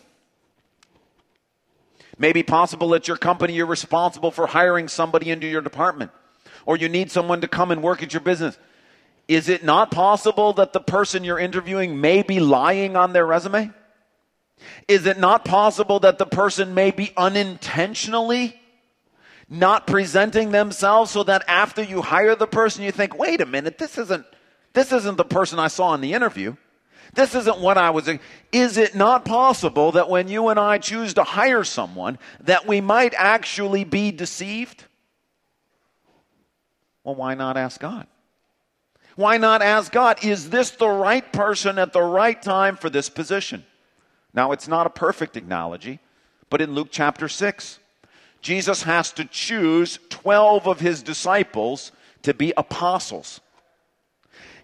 Maybe 2.17 2.45
possible 2.45 2.95
at 2.95 3.09
your 3.09 3.17
company 3.17 3.55
you're 3.55 3.67
responsible 3.67 4.31
for 4.31 4.47
hiring 4.47 4.87
somebody 4.87 5.33
into 5.33 5.49
your 5.49 5.61
department, 5.61 6.13
or 6.67 6.77
you 6.77 6.89
need 6.89 7.11
someone 7.11 7.41
to 7.41 7.49
come 7.49 7.73
and 7.73 7.83
work 7.83 8.05
at 8.05 8.13
your 8.13 8.21
business. 8.21 8.57
Is 9.27 9.49
it 9.49 9.65
not 9.65 9.91
possible 9.91 10.53
that 10.53 10.73
the 10.73 10.81
person 10.81 11.25
you're 11.25 11.41
interviewing 11.41 12.01
may 12.01 12.23
be 12.23 12.39
lying 12.39 12.95
on 12.95 13.13
their 13.13 13.27
resume? 13.27 13.73
Is 14.89 15.07
it 15.07 15.19
not 15.19 15.45
possible 15.45 16.01
that 16.01 16.19
the 16.19 16.27
person 16.27 16.75
may 16.75 16.91
be 16.91 17.13
unintentionally 17.17 18.61
not 19.49 19.87
presenting 19.87 20.51
themselves 20.51 21.11
so 21.11 21.23
that 21.25 21.45
after 21.47 21.83
you 21.83 22.03
hire 22.03 22.35
the 22.35 22.47
person 22.47 22.83
you 22.83 22.91
think, 22.91 23.19
"Wait 23.19 23.41
a 23.41 23.47
minute, 23.47 23.79
this 23.79 23.99
isn't 23.99 24.27
this 24.73 24.93
isn't 24.93 25.17
the 25.17 25.25
person 25.25 25.59
I 25.59 25.69
saw 25.69 25.95
in 25.95 26.01
the 26.01 26.15
interview." 26.15 26.57
This 27.13 27.35
isn't 27.35 27.59
what 27.59 27.79
I 27.79 27.91
was. 27.91 28.09
Is 28.51 28.77
it 28.77 28.95
not 28.95 29.25
possible 29.25 29.93
that 29.93 30.09
when 30.09 30.27
you 30.27 30.49
and 30.49 30.59
I 30.59 30.79
choose 30.79 31.15
to 31.15 31.23
hire 31.23 31.63
someone, 31.63 32.19
that 32.41 32.67
we 32.67 32.81
might 32.81 33.15
actually 33.17 33.85
be 33.85 34.11
deceived? 34.11 34.85
Well, 37.05 37.15
why 37.15 37.35
not 37.35 37.57
ask 37.57 37.81
God? 37.81 38.09
Why 39.15 39.37
not 39.37 39.63
ask 39.63 39.93
God, 39.93 40.25
is 40.25 40.51
this 40.51 40.71
the 40.71 40.89
right 40.89 41.31
person 41.33 41.79
at 41.79 41.93
the 41.93 42.03
right 42.03 42.41
time 42.41 42.77
for 42.77 42.91
this 42.91 43.09
position? 43.09 43.65
Now, 44.35 44.53
it's 44.53 44.69
not 44.69 44.87
a 44.87 44.91
perfect 44.91 45.37
analogy, 45.37 46.01
but 46.51 46.61
in 46.61 46.75
Luke 46.75 46.89
chapter 46.91 47.29
6, 47.29 47.79
Jesus 48.43 48.83
has 48.83 49.13
to 49.13 49.25
choose 49.25 49.99
12 50.11 50.67
of 50.67 50.81
his 50.81 51.03
disciples 51.03 51.93
to 52.23 52.35
be 52.35 52.53
apostles 52.57 53.41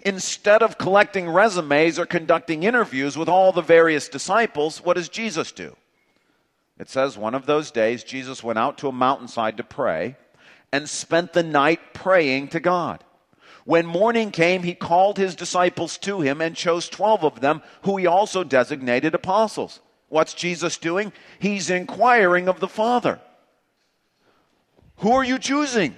instead 0.02 0.62
of 0.62 0.78
collecting 0.78 1.28
resumes 1.28 1.98
or 1.98 2.06
conducting 2.06 2.62
interviews 2.62 3.16
with 3.16 3.28
all 3.28 3.52
the 3.52 3.62
various 3.62 4.09
disciples, 4.09 4.83
what 4.83 4.96
does 4.96 5.09
Jesus 5.09 5.52
do? 5.52 5.76
It 6.78 6.88
says 6.88 7.18
one 7.18 7.35
of 7.35 7.46
those 7.46 7.70
days, 7.70 8.04
Jesus 8.04 8.42
went 8.42 8.59
out 8.59 8.78
to 8.78 8.88
a 8.88 8.92
mountainside 8.92 9.56
to 9.59 9.64
pray 9.64 10.16
and 10.72 10.88
spent 10.88 11.33
the 11.33 11.42
night 11.42 11.92
praying 11.92 12.48
to 12.48 12.61
God. 12.61 13.04
When 13.70 13.87
morning 13.87 14.33
came, 14.33 14.64
he 14.64 14.74
called 14.74 15.16
his 15.16 15.37
disciples 15.37 15.96
to 15.98 16.20
him 16.20 16.40
and 16.40 16.56
chose 16.56 16.88
12 16.88 17.22
of 17.22 17.40
them, 17.40 17.62
who 17.83 17.98
he 17.98 18.04
also 18.04 18.42
designated 18.42 19.14
apostles. 19.14 19.78
What's 20.09 20.35
Jesus 20.35 20.76
doing? 20.76 21.12
He's 21.38 21.70
inquiring 21.70 22.48
of 22.48 22.59
the 22.59 22.66
Father. 22.66 23.20
Who 24.96 25.12
are 25.12 25.22
you 25.22 25.38
choosing? 25.38 25.96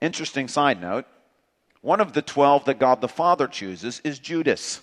Interesting 0.00 0.48
side 0.48 0.80
note 0.80 1.04
one 1.82 2.00
of 2.00 2.14
the 2.14 2.22
12 2.22 2.64
that 2.64 2.78
God 2.78 3.02
the 3.02 3.06
Father 3.06 3.46
chooses 3.46 4.00
is 4.04 4.18
Judas, 4.18 4.80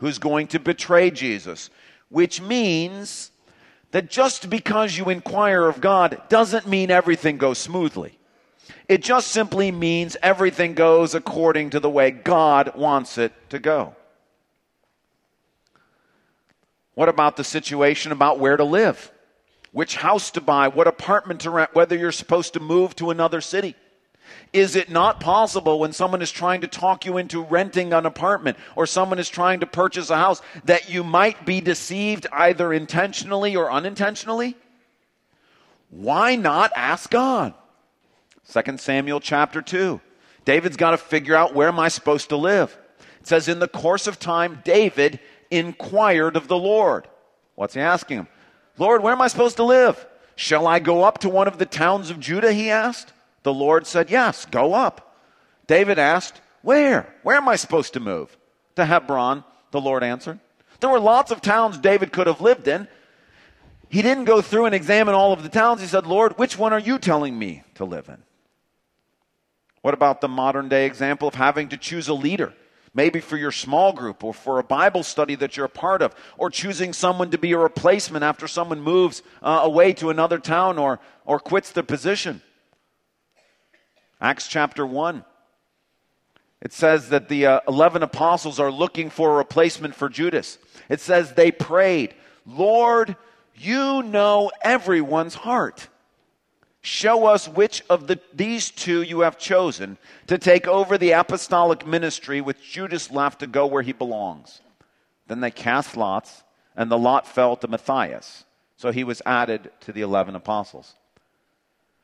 who's 0.00 0.18
going 0.18 0.48
to 0.48 0.58
betray 0.58 1.10
Jesus, 1.10 1.70
which 2.10 2.38
means 2.38 3.30
that 3.92 4.10
just 4.10 4.50
because 4.50 4.98
you 4.98 5.08
inquire 5.08 5.66
of 5.66 5.80
God 5.80 6.20
doesn't 6.28 6.66
mean 6.66 6.90
everything 6.90 7.38
goes 7.38 7.56
smoothly. 7.56 8.18
It 8.88 9.02
just 9.02 9.28
simply 9.28 9.70
means 9.70 10.16
everything 10.22 10.74
goes 10.74 11.14
according 11.14 11.70
to 11.70 11.80
the 11.80 11.90
way 11.90 12.10
God 12.10 12.76
wants 12.76 13.18
it 13.18 13.32
to 13.50 13.58
go. 13.58 13.94
What 16.94 17.08
about 17.08 17.36
the 17.36 17.44
situation 17.44 18.12
about 18.12 18.38
where 18.38 18.56
to 18.56 18.64
live? 18.64 19.10
Which 19.72 19.96
house 19.96 20.30
to 20.32 20.40
buy? 20.40 20.68
What 20.68 20.86
apartment 20.86 21.40
to 21.40 21.50
rent? 21.50 21.74
Whether 21.74 21.96
you're 21.96 22.12
supposed 22.12 22.54
to 22.54 22.60
move 22.60 22.94
to 22.96 23.10
another 23.10 23.40
city? 23.40 23.74
Is 24.52 24.76
it 24.76 24.88
not 24.88 25.20
possible 25.20 25.80
when 25.80 25.92
someone 25.92 26.22
is 26.22 26.30
trying 26.30 26.60
to 26.60 26.68
talk 26.68 27.04
you 27.04 27.18
into 27.18 27.42
renting 27.42 27.92
an 27.92 28.06
apartment 28.06 28.56
or 28.76 28.86
someone 28.86 29.18
is 29.18 29.28
trying 29.28 29.60
to 29.60 29.66
purchase 29.66 30.10
a 30.10 30.16
house 30.16 30.40
that 30.64 30.88
you 30.88 31.02
might 31.02 31.44
be 31.44 31.60
deceived 31.60 32.26
either 32.32 32.72
intentionally 32.72 33.56
or 33.56 33.70
unintentionally? 33.70 34.56
Why 35.90 36.36
not 36.36 36.72
ask 36.76 37.10
God? 37.10 37.54
2 38.52 38.78
Samuel 38.78 39.20
chapter 39.20 39.62
2. 39.62 40.00
David's 40.44 40.76
got 40.76 40.90
to 40.90 40.98
figure 40.98 41.34
out 41.34 41.54
where 41.54 41.68
am 41.68 41.80
I 41.80 41.88
supposed 41.88 42.28
to 42.28 42.36
live? 42.36 42.76
It 43.20 43.26
says, 43.26 43.48
In 43.48 43.58
the 43.58 43.68
course 43.68 44.06
of 44.06 44.18
time, 44.18 44.60
David 44.64 45.20
inquired 45.50 46.36
of 46.36 46.48
the 46.48 46.58
Lord. 46.58 47.08
What's 47.54 47.74
he 47.74 47.80
asking 47.80 48.18
him? 48.18 48.28
Lord, 48.76 49.02
where 49.02 49.12
am 49.12 49.22
I 49.22 49.28
supposed 49.28 49.56
to 49.56 49.64
live? 49.64 50.06
Shall 50.36 50.66
I 50.66 50.80
go 50.80 51.04
up 51.04 51.18
to 51.18 51.28
one 51.28 51.48
of 51.48 51.58
the 51.58 51.66
towns 51.66 52.10
of 52.10 52.20
Judah? 52.20 52.52
He 52.52 52.70
asked. 52.70 53.12
The 53.44 53.54
Lord 53.54 53.86
said, 53.86 54.10
Yes, 54.10 54.46
go 54.46 54.74
up. 54.74 55.16
David 55.66 55.98
asked, 55.98 56.40
Where? 56.62 57.14
Where 57.22 57.36
am 57.36 57.48
I 57.48 57.56
supposed 57.56 57.92
to 57.94 58.00
move? 58.00 58.36
To 58.76 58.84
Hebron, 58.84 59.44
the 59.70 59.80
Lord 59.80 60.02
answered. 60.02 60.40
There 60.80 60.90
were 60.90 61.00
lots 61.00 61.30
of 61.30 61.40
towns 61.40 61.78
David 61.78 62.12
could 62.12 62.26
have 62.26 62.40
lived 62.40 62.68
in. 62.68 62.88
He 63.88 64.02
didn't 64.02 64.24
go 64.24 64.42
through 64.42 64.66
and 64.66 64.74
examine 64.74 65.14
all 65.14 65.32
of 65.32 65.42
the 65.42 65.48
towns. 65.48 65.80
He 65.80 65.86
said, 65.86 66.06
Lord, 66.06 66.36
which 66.36 66.58
one 66.58 66.72
are 66.72 66.80
you 66.80 66.98
telling 66.98 67.38
me 67.38 67.62
to 67.76 67.84
live 67.84 68.08
in? 68.08 68.18
What 69.84 69.92
about 69.92 70.22
the 70.22 70.28
modern 70.28 70.70
day 70.70 70.86
example 70.86 71.28
of 71.28 71.34
having 71.34 71.68
to 71.68 71.76
choose 71.76 72.08
a 72.08 72.14
leader? 72.14 72.54
maybe 72.94 73.20
for 73.20 73.36
your 73.36 73.50
small 73.50 73.92
group 73.92 74.22
or 74.22 74.32
for 74.32 74.58
a 74.60 74.62
Bible 74.62 75.02
study 75.02 75.34
that 75.34 75.56
you're 75.56 75.66
a 75.66 75.68
part 75.68 76.00
of, 76.00 76.14
or 76.38 76.48
choosing 76.48 76.92
someone 76.92 77.28
to 77.32 77.38
be 77.38 77.50
a 77.50 77.58
replacement 77.58 78.22
after 78.22 78.46
someone 78.46 78.80
moves 78.80 79.20
uh, 79.42 79.60
away 79.64 79.92
to 79.94 80.10
another 80.10 80.38
town 80.38 80.78
or, 80.78 81.00
or 81.26 81.40
quits 81.40 81.72
their 81.72 81.82
position. 81.82 82.40
Acts 84.20 84.46
chapter 84.46 84.86
1. 84.86 85.24
It 86.62 86.72
says 86.72 87.08
that 87.08 87.28
the 87.28 87.46
uh, 87.46 87.60
11 87.66 88.04
apostles 88.04 88.60
are 88.60 88.70
looking 88.70 89.10
for 89.10 89.32
a 89.32 89.36
replacement 89.38 89.96
for 89.96 90.08
Judas. 90.08 90.56
It 90.88 91.00
says 91.00 91.32
they 91.32 91.50
prayed, 91.50 92.14
Lord, 92.46 93.16
you 93.56 94.04
know 94.04 94.52
everyone's 94.62 95.34
heart. 95.34 95.88
Show 96.86 97.24
us 97.24 97.48
which 97.48 97.82
of 97.88 98.08
the, 98.08 98.20
these 98.34 98.70
two 98.70 99.00
you 99.00 99.20
have 99.20 99.38
chosen 99.38 99.96
to 100.26 100.36
take 100.36 100.68
over 100.68 100.98
the 100.98 101.12
apostolic 101.12 101.86
ministry 101.86 102.42
with 102.42 102.60
Judas 102.60 103.10
left 103.10 103.40
to 103.40 103.46
go 103.46 103.64
where 103.64 103.80
he 103.80 103.94
belongs. 103.94 104.60
Then 105.26 105.40
they 105.40 105.50
cast 105.50 105.96
lots, 105.96 106.42
and 106.76 106.90
the 106.90 106.98
lot 106.98 107.26
fell 107.26 107.56
to 107.56 107.68
Matthias. 107.68 108.44
So 108.76 108.92
he 108.92 109.02
was 109.02 109.22
added 109.24 109.70
to 109.80 109.92
the 109.92 110.02
11 110.02 110.36
apostles. 110.36 110.92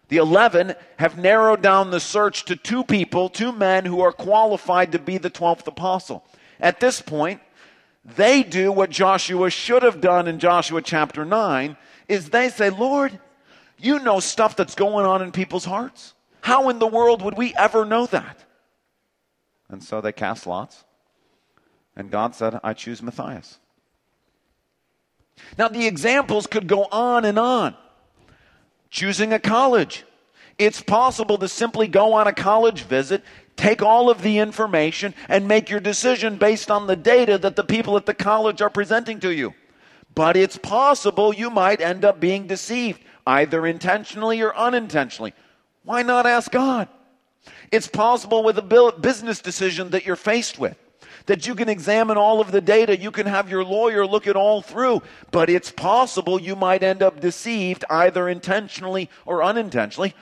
The 0.09 0.17
11 0.17 0.75
have 0.97 1.19
narrowed 1.19 1.61
down 1.61 1.91
the 1.91 2.01
search 2.01 2.47
to 2.47 2.57
two 2.57 2.83
people, 2.83 3.29
two 3.29 3.53
men 3.53 3.85
who 3.85 4.01
are 4.01 4.13
qualified 4.13 4.93
to 4.93 4.99
be 4.99 5.19
the 5.19 5.29
12th 5.29 5.67
apostle. 5.67 6.25
At 6.59 6.81
this 6.81 7.03
point, 7.03 7.43
they 8.17 8.43
do 8.43 8.73
what 8.73 8.89
Joshua 8.89 9.51
should 9.51 9.83
have 9.83 10.01
done 10.01 10.27
in 10.27 10.39
Joshua 10.39 10.81
chapter 10.81 11.27
9 11.27 11.77
is 12.09 12.31
they 12.31 12.49
say, 12.49 12.71
"Lord, 12.71 13.21
you 13.81 13.99
know 13.99 14.21
stuff 14.21 14.57
that's 14.57 14.75
going 14.75 15.07
on 15.07 15.23
in 15.23 15.33
people's 15.33 15.65
hearts. 15.65 16.15
How 16.43 16.69
in 16.69 16.79
the 16.79 16.87
world 16.87 17.23
would 17.23 17.37
we 17.37 17.55
ever 17.55 17.85
know 17.85 18.07
that? 18.07 18.45
And 19.69 19.83
so 19.83 20.01
they 20.01 20.13
cast 20.13 20.47
lots. 20.47 20.85
And 21.97 22.11
God 22.11 22.35
said, 22.35 22.59
I 22.63 22.73
choose 22.73 23.03
Matthias. 23.03 23.59
Now, 25.59 25.69
the 25.69 25.87
examples 25.87 26.47
could 26.47 26.67
go 26.67 26.85
on 26.91 27.25
and 27.25 27.39
on. 27.39 27.75
Choosing 28.91 29.33
a 29.33 29.39
college. 29.39 30.05
It's 30.59 30.83
possible 30.83 31.39
to 31.39 31.49
simply 31.49 31.89
go 31.89 32.13
on 32.13 32.27
a 32.27 32.33
college 32.33 32.83
visit, 32.83 33.23
take 33.57 33.83
all 33.83 34.11
of 34.11 34.23
the 34.23 34.39
information, 34.39 35.15
and 35.29 35.49
make 35.49 35.71
your 35.71 35.81
decision 35.81 36.37
based 36.37 36.71
on 36.71 36.87
the 36.87 36.97
data 36.97 37.39
that 37.39 37.57
the 37.57 37.65
people 37.65 37.97
at 37.97 38.07
the 38.07 38.15
college 38.15 38.61
are 38.61 38.71
presenting 38.71 39.21
to 39.21 39.33
you. 39.33 39.55
But 40.15 40.37
it's 40.37 40.59
possible 40.59 41.33
you 41.33 41.51
might 41.51 41.81
end 41.81 42.05
up 42.05 42.21
being 42.21 42.47
deceived 42.47 43.01
either 43.31 43.65
intentionally 43.65 44.43
or 44.43 44.55
unintentionally. 44.57 45.35
Why 45.85 46.03
not 46.03 46.27
ask 46.27 46.51
God? 46.51 46.89
It's 47.71 47.87
possible 47.87 48.43
with 48.43 48.59
a 48.59 48.93
business 49.01 49.41
decision 49.41 49.91
that 49.91 50.05
you're 50.05 50.17
faced 50.17 50.59
with 50.59 50.77
that 51.27 51.47
you 51.47 51.55
can 51.55 51.69
examine 51.69 52.17
all 52.17 52.41
of 52.41 52.51
the 52.51 52.61
data, 52.61 52.99
you 52.99 53.11
can 53.11 53.27
have 53.27 53.49
your 53.49 53.63
lawyer 53.63 54.05
look 54.05 54.27
it 54.27 54.35
all 54.35 54.63
through, 54.63 55.03
but 55.31 55.49
it's 55.49 55.71
possible 55.71 56.41
you 56.41 56.57
might 56.57 56.83
end 56.83 57.03
up 57.03 57.21
deceived 57.21 57.85
either 57.89 58.29
intentionally 58.29 59.09
or 59.27 59.43
unintentionally. 59.43 60.15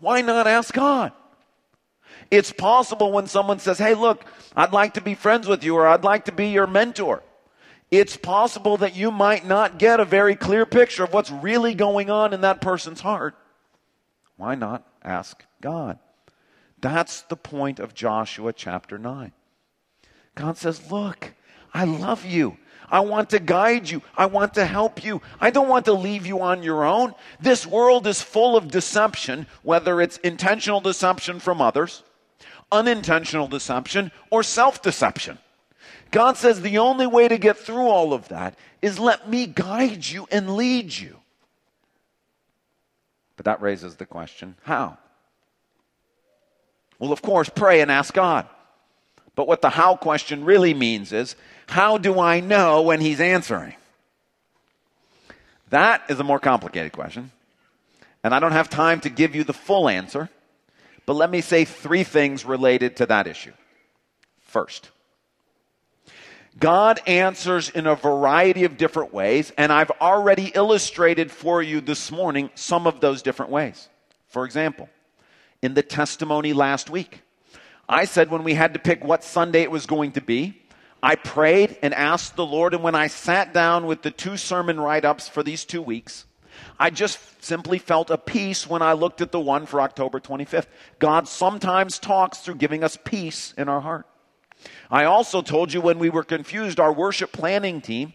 Why 0.00 0.22
not 0.22 0.46
ask 0.46 0.72
God? 0.72 1.12
It's 2.30 2.52
possible 2.52 3.12
when 3.12 3.26
someone 3.26 3.58
says, 3.58 3.78
Hey, 3.78 3.94
look, 3.94 4.24
I'd 4.56 4.72
like 4.72 4.94
to 4.94 5.02
be 5.02 5.14
friends 5.14 5.46
with 5.46 5.64
you 5.64 5.74
or 5.74 5.86
I'd 5.86 6.04
like 6.04 6.26
to 6.26 6.32
be 6.32 6.48
your 6.48 6.66
mentor 6.66 7.22
it's 7.90 8.16
possible 8.16 8.76
that 8.78 8.96
you 8.96 9.10
might 9.10 9.46
not 9.46 9.78
get 9.78 10.00
a 10.00 10.04
very 10.04 10.36
clear 10.36 10.66
picture 10.66 11.04
of 11.04 11.12
what's 11.12 11.30
really 11.30 11.74
going 11.74 12.10
on 12.10 12.32
in 12.32 12.40
that 12.40 12.60
person's 12.60 13.00
heart. 13.00 13.34
Why 14.36 14.54
not 14.54 14.86
ask 15.02 15.44
God? 15.60 15.98
That's 16.80 17.22
the 17.22 17.36
point 17.36 17.78
of 17.78 17.94
Joshua 17.94 18.52
chapter 18.52 18.98
9. 18.98 19.32
God 20.34 20.56
says, 20.56 20.90
Look, 20.90 21.34
I 21.72 21.84
love 21.84 22.24
you. 22.24 22.56
I 22.90 23.00
want 23.00 23.30
to 23.30 23.38
guide 23.38 23.88
you. 23.88 24.02
I 24.16 24.26
want 24.26 24.54
to 24.54 24.66
help 24.66 25.04
you. 25.04 25.22
I 25.40 25.50
don't 25.50 25.68
want 25.68 25.86
to 25.86 25.92
leave 25.92 26.26
you 26.26 26.40
on 26.40 26.62
your 26.62 26.84
own. 26.84 27.14
This 27.40 27.66
world 27.66 28.06
is 28.06 28.20
full 28.20 28.56
of 28.56 28.70
deception, 28.70 29.46
whether 29.62 30.00
it's 30.00 30.18
intentional 30.18 30.80
deception 30.80 31.40
from 31.40 31.60
others, 31.60 32.02
unintentional 32.70 33.48
deception, 33.48 34.12
or 34.30 34.42
self 34.42 34.82
deception. 34.82 35.38
God 36.14 36.36
says 36.36 36.60
the 36.60 36.78
only 36.78 37.08
way 37.08 37.26
to 37.26 37.36
get 37.38 37.58
through 37.58 37.88
all 37.88 38.12
of 38.12 38.28
that 38.28 38.56
is 38.80 39.00
let 39.00 39.28
me 39.28 39.46
guide 39.46 40.06
you 40.06 40.28
and 40.30 40.54
lead 40.54 40.96
you. 40.96 41.16
But 43.36 43.46
that 43.46 43.60
raises 43.60 43.96
the 43.96 44.06
question 44.06 44.54
how? 44.62 44.96
Well, 47.00 47.10
of 47.10 47.20
course, 47.20 47.48
pray 47.48 47.80
and 47.80 47.90
ask 47.90 48.14
God. 48.14 48.48
But 49.34 49.48
what 49.48 49.60
the 49.60 49.70
how 49.70 49.96
question 49.96 50.44
really 50.44 50.72
means 50.72 51.12
is 51.12 51.34
how 51.66 51.98
do 51.98 52.20
I 52.20 52.38
know 52.38 52.82
when 52.82 53.00
He's 53.00 53.20
answering? 53.20 53.74
That 55.70 56.04
is 56.08 56.20
a 56.20 56.24
more 56.24 56.38
complicated 56.38 56.92
question. 56.92 57.32
And 58.22 58.32
I 58.32 58.38
don't 58.38 58.52
have 58.52 58.70
time 58.70 59.00
to 59.00 59.10
give 59.10 59.34
you 59.34 59.42
the 59.42 59.52
full 59.52 59.88
answer. 59.88 60.30
But 61.06 61.14
let 61.14 61.28
me 61.28 61.40
say 61.40 61.64
three 61.64 62.04
things 62.04 62.44
related 62.44 62.98
to 62.98 63.06
that 63.06 63.26
issue. 63.26 63.52
First, 64.42 64.92
God 66.58 67.00
answers 67.06 67.68
in 67.68 67.86
a 67.86 67.96
variety 67.96 68.64
of 68.64 68.76
different 68.76 69.12
ways, 69.12 69.52
and 69.58 69.72
I've 69.72 69.90
already 70.00 70.52
illustrated 70.54 71.30
for 71.30 71.62
you 71.62 71.80
this 71.80 72.12
morning 72.12 72.50
some 72.54 72.86
of 72.86 73.00
those 73.00 73.22
different 73.22 73.50
ways. 73.50 73.88
For 74.28 74.44
example, 74.44 74.88
in 75.62 75.74
the 75.74 75.82
testimony 75.82 76.52
last 76.52 76.90
week, 76.90 77.22
I 77.88 78.04
said 78.04 78.30
when 78.30 78.44
we 78.44 78.54
had 78.54 78.74
to 78.74 78.80
pick 78.80 79.04
what 79.04 79.24
Sunday 79.24 79.62
it 79.62 79.70
was 79.70 79.86
going 79.86 80.12
to 80.12 80.20
be, 80.20 80.60
I 81.02 81.16
prayed 81.16 81.76
and 81.82 81.92
asked 81.92 82.36
the 82.36 82.46
Lord, 82.46 82.72
and 82.72 82.82
when 82.82 82.94
I 82.94 83.08
sat 83.08 83.52
down 83.52 83.86
with 83.86 84.02
the 84.02 84.10
two 84.10 84.36
sermon 84.36 84.80
write 84.80 85.04
ups 85.04 85.28
for 85.28 85.42
these 85.42 85.64
two 85.64 85.82
weeks, 85.82 86.24
I 86.78 86.90
just 86.90 87.18
simply 87.44 87.78
felt 87.78 88.10
a 88.10 88.16
peace 88.16 88.66
when 88.66 88.80
I 88.80 88.92
looked 88.92 89.20
at 89.20 89.32
the 89.32 89.40
one 89.40 89.66
for 89.66 89.80
October 89.80 90.20
25th. 90.20 90.66
God 90.98 91.28
sometimes 91.28 91.98
talks 91.98 92.38
through 92.38 92.54
giving 92.54 92.84
us 92.84 92.96
peace 93.04 93.52
in 93.58 93.68
our 93.68 93.80
heart. 93.80 94.06
I 94.94 95.06
also 95.06 95.42
told 95.42 95.72
you 95.72 95.80
when 95.80 95.98
we 95.98 96.08
were 96.08 96.22
confused, 96.22 96.78
our 96.78 96.92
worship 96.92 97.32
planning 97.32 97.80
team 97.80 98.12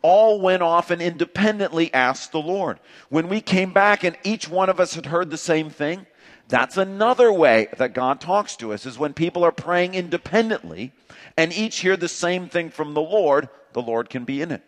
all 0.00 0.40
went 0.40 0.62
off 0.62 0.90
and 0.90 1.02
independently 1.02 1.92
asked 1.92 2.32
the 2.32 2.40
Lord. 2.40 2.80
When 3.10 3.28
we 3.28 3.42
came 3.42 3.74
back 3.74 4.04
and 4.04 4.16
each 4.24 4.48
one 4.48 4.70
of 4.70 4.80
us 4.80 4.94
had 4.94 5.04
heard 5.04 5.28
the 5.28 5.36
same 5.36 5.68
thing, 5.68 6.06
that's 6.48 6.78
another 6.78 7.30
way 7.30 7.68
that 7.76 7.92
God 7.92 8.22
talks 8.22 8.56
to 8.56 8.72
us 8.72 8.86
is 8.86 8.98
when 8.98 9.12
people 9.12 9.44
are 9.44 9.52
praying 9.52 9.92
independently 9.92 10.92
and 11.36 11.52
each 11.52 11.80
hear 11.80 11.94
the 11.94 12.08
same 12.08 12.48
thing 12.48 12.70
from 12.70 12.94
the 12.94 13.02
Lord, 13.02 13.50
the 13.74 13.82
Lord 13.82 14.08
can 14.08 14.24
be 14.24 14.40
in 14.40 14.50
it. 14.50 14.62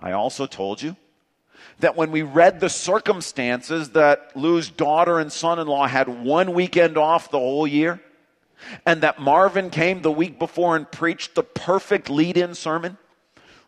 I 0.00 0.10
also 0.10 0.46
told 0.46 0.82
you 0.82 0.96
that 1.78 1.94
when 1.94 2.10
we 2.10 2.22
read 2.22 2.58
the 2.58 2.70
circumstances 2.70 3.90
that 3.90 4.36
Lou's 4.36 4.68
daughter 4.68 5.20
and 5.20 5.32
son 5.32 5.60
in 5.60 5.68
law 5.68 5.86
had 5.86 6.08
one 6.08 6.54
weekend 6.54 6.98
off 6.98 7.30
the 7.30 7.38
whole 7.38 7.68
year, 7.68 8.00
and 8.84 9.02
that 9.02 9.20
Marvin 9.20 9.70
came 9.70 10.02
the 10.02 10.10
week 10.10 10.38
before 10.38 10.76
and 10.76 10.90
preached 10.90 11.34
the 11.34 11.42
perfect 11.42 12.10
lead 12.10 12.36
in 12.36 12.54
sermon? 12.54 12.98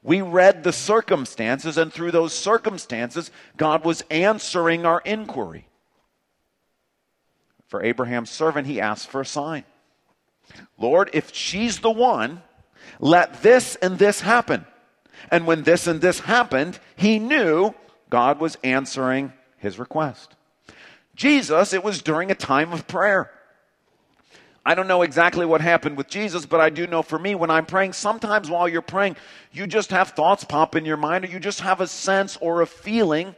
We 0.02 0.22
read 0.22 0.62
the 0.62 0.72
circumstances, 0.72 1.76
and 1.76 1.92
through 1.92 2.12
those 2.12 2.32
circumstances, 2.32 3.30
God 3.56 3.84
was 3.84 4.02
answering 4.11 4.87
our 4.87 5.00
inquiry. 5.04 5.66
For 7.66 7.82
Abraham's 7.82 8.30
servant, 8.30 8.66
he 8.66 8.80
asked 8.80 9.08
for 9.08 9.20
a 9.20 9.26
sign. 9.26 9.64
Lord, 10.78 11.11
if 11.12 11.34
she's 11.34 11.80
the 11.80 11.90
one, 11.90 12.42
let 13.00 13.42
this 13.42 13.76
and 13.76 13.98
this 13.98 14.20
happen. 14.20 14.64
And 15.30 15.46
when 15.46 15.64
this 15.64 15.87
and 15.87 16.00
this 16.00 16.20
happened, 16.20 16.78
he 16.96 17.18
knew 17.18 17.74
God 18.08 18.40
was 18.40 18.56
answering 18.64 19.32
his 19.58 19.78
request. 19.78 20.34
Jesus, 21.14 21.72
it 21.72 21.82
was 21.82 22.00
during 22.00 22.30
a 22.30 22.37
time 22.37 22.72
of 22.72 22.87
prayer. 22.87 23.30
I 24.64 24.74
don't 24.74 24.88
know 24.88 25.02
exactly 25.02 25.46
what 25.46 25.60
happened 25.60 25.96
with 25.96 26.08
Jesus, 26.08 26.44
but 26.44 26.60
I 26.60 26.70
do 26.70 26.86
know 26.86 27.02
for 27.02 27.18
me, 27.18 27.34
when 27.34 27.50
I'm 27.50 27.64
praying, 27.64 27.94
sometimes 27.94 28.50
while 28.50 28.68
you're 28.68 28.82
praying, 28.82 29.16
you 29.52 29.66
just 29.66 29.90
have 29.90 30.10
thoughts 30.10 30.44
pop 30.44 30.76
in 30.76 30.84
your 30.84 30.96
mind, 30.96 31.24
or 31.24 31.28
you 31.28 31.40
just 31.40 31.60
have 31.60 31.80
a 31.80 31.86
sense 31.86 32.36
or 32.40 32.60
a 32.60 32.66
feeling 32.66 33.34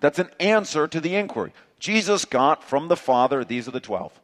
that's 0.00 0.18
an 0.18 0.30
answer 0.40 0.88
to 0.88 1.00
the 1.00 1.16
inquiry. 1.16 1.52
Jesus 1.78 2.24
got 2.24 2.64
from 2.64 2.88
the 2.88 2.96
Father, 2.96 3.44
these 3.44 3.68
are 3.68 3.72
the 3.72 3.80
12. 3.80 4.18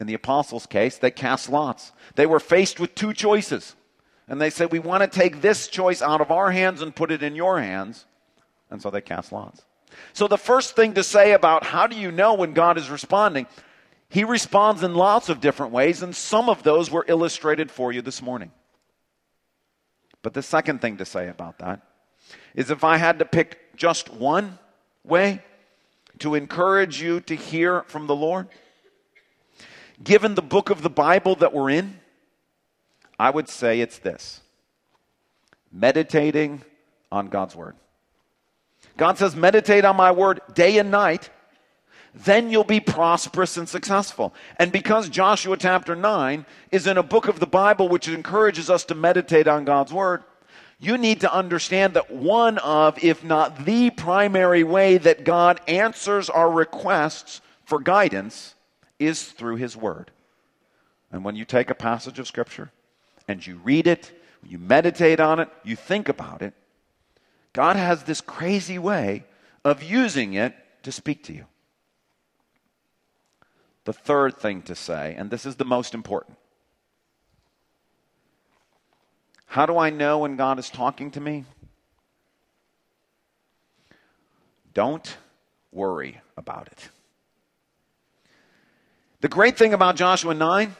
In 0.00 0.06
the 0.06 0.14
apostles' 0.14 0.66
case, 0.66 0.98
they 0.98 1.10
cast 1.10 1.48
lots. 1.48 1.92
They 2.14 2.26
were 2.26 2.40
faced 2.40 2.78
with 2.78 2.94
two 2.94 3.12
choices. 3.12 3.74
And 4.28 4.40
they 4.40 4.50
said, 4.50 4.70
We 4.70 4.78
want 4.78 5.02
to 5.02 5.18
take 5.18 5.40
this 5.40 5.66
choice 5.66 6.02
out 6.02 6.20
of 6.20 6.30
our 6.30 6.50
hands 6.52 6.82
and 6.82 6.94
put 6.94 7.10
it 7.10 7.22
in 7.22 7.34
your 7.34 7.60
hands. 7.60 8.04
And 8.70 8.80
so 8.80 8.90
they 8.90 9.00
cast 9.00 9.32
lots. 9.32 9.64
So, 10.12 10.28
the 10.28 10.38
first 10.38 10.76
thing 10.76 10.94
to 10.94 11.02
say 11.02 11.32
about 11.32 11.64
how 11.64 11.86
do 11.86 11.96
you 11.96 12.12
know 12.12 12.34
when 12.34 12.52
God 12.52 12.78
is 12.78 12.90
responding, 12.90 13.46
He 14.10 14.24
responds 14.24 14.82
in 14.82 14.94
lots 14.94 15.28
of 15.28 15.40
different 15.40 15.72
ways, 15.72 16.02
and 16.02 16.16
some 16.16 16.48
of 16.48 16.62
those 16.62 16.90
were 16.90 17.04
illustrated 17.08 17.70
for 17.70 17.92
you 17.92 18.00
this 18.00 18.22
morning. 18.22 18.50
But 20.22 20.34
the 20.34 20.42
second 20.42 20.80
thing 20.80 20.96
to 20.96 21.04
say 21.04 21.28
about 21.28 21.58
that 21.58 21.82
is 22.54 22.70
if 22.70 22.84
I 22.84 22.96
had 22.96 23.18
to 23.18 23.24
pick 23.24 23.76
just 23.76 24.08
one 24.08 24.58
way 25.04 25.42
to 26.20 26.34
encourage 26.34 27.00
you 27.00 27.20
to 27.20 27.34
hear 27.34 27.82
from 27.82 28.06
the 28.06 28.16
Lord, 28.16 28.48
given 30.02 30.34
the 30.34 30.42
book 30.42 30.70
of 30.70 30.82
the 30.82 30.90
Bible 30.90 31.34
that 31.36 31.52
we're 31.52 31.70
in, 31.70 32.00
I 33.18 33.30
would 33.30 33.48
say 33.48 33.80
it's 33.80 33.98
this 33.98 34.40
meditating 35.70 36.62
on 37.12 37.28
God's 37.28 37.54
Word. 37.54 37.76
God 38.96 39.18
says, 39.18 39.36
meditate 39.36 39.84
on 39.84 39.96
my 39.96 40.10
Word 40.10 40.40
day 40.54 40.78
and 40.78 40.90
night, 40.90 41.30
then 42.14 42.50
you'll 42.50 42.64
be 42.64 42.80
prosperous 42.80 43.56
and 43.56 43.68
successful. 43.68 44.34
And 44.56 44.72
because 44.72 45.08
Joshua 45.08 45.56
chapter 45.56 45.94
9 45.94 46.46
is 46.72 46.86
in 46.86 46.98
a 46.98 47.02
book 47.02 47.28
of 47.28 47.40
the 47.40 47.46
Bible 47.46 47.88
which 47.88 48.08
encourages 48.08 48.70
us 48.70 48.84
to 48.86 48.94
meditate 48.94 49.46
on 49.46 49.64
God's 49.64 49.92
Word, 49.92 50.22
you 50.80 50.96
need 50.96 51.20
to 51.20 51.32
understand 51.32 51.94
that 51.94 52.10
one 52.10 52.58
of, 52.58 53.02
if 53.02 53.24
not 53.24 53.64
the 53.64 53.90
primary 53.90 54.62
way 54.64 54.96
that 54.98 55.24
God 55.24 55.60
answers 55.66 56.30
our 56.30 56.50
requests 56.50 57.40
for 57.64 57.80
guidance 57.80 58.54
is 58.98 59.24
through 59.24 59.56
His 59.56 59.76
Word. 59.76 60.10
And 61.10 61.24
when 61.24 61.36
you 61.36 61.44
take 61.44 61.70
a 61.70 61.74
passage 61.74 62.18
of 62.18 62.26
Scripture 62.26 62.70
and 63.26 63.44
you 63.44 63.60
read 63.62 63.86
it, 63.86 64.12
you 64.42 64.58
meditate 64.58 65.20
on 65.20 65.40
it, 65.40 65.48
you 65.64 65.74
think 65.74 66.08
about 66.08 66.42
it, 66.42 66.54
God 67.52 67.76
has 67.76 68.04
this 68.04 68.20
crazy 68.20 68.78
way 68.78 69.24
of 69.64 69.82
using 69.82 70.34
it 70.34 70.54
to 70.84 70.92
speak 70.92 71.24
to 71.24 71.32
you. 71.32 71.46
The 73.88 73.94
third 73.94 74.36
thing 74.36 74.60
to 74.64 74.74
say, 74.74 75.14
and 75.16 75.30
this 75.30 75.46
is 75.46 75.56
the 75.56 75.64
most 75.64 75.94
important 75.94 76.36
how 79.46 79.64
do 79.64 79.78
I 79.78 79.88
know 79.88 80.18
when 80.18 80.36
God 80.36 80.58
is 80.58 80.68
talking 80.68 81.10
to 81.12 81.20
me? 81.22 81.46
Don't 84.74 85.16
worry 85.72 86.20
about 86.36 86.66
it. 86.66 86.90
The 89.22 89.28
great 89.28 89.56
thing 89.56 89.72
about 89.72 89.96
Joshua 89.96 90.34
9, 90.34 90.76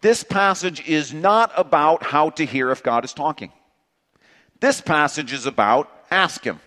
this 0.00 0.24
passage 0.24 0.84
is 0.88 1.14
not 1.14 1.52
about 1.56 2.02
how 2.02 2.30
to 2.30 2.44
hear 2.44 2.72
if 2.72 2.82
God 2.82 3.04
is 3.04 3.12
talking. 3.12 3.52
This 4.58 4.80
passage 4.80 5.32
is 5.32 5.46
about 5.46 5.88
ask 6.10 6.42
Him, 6.42 6.58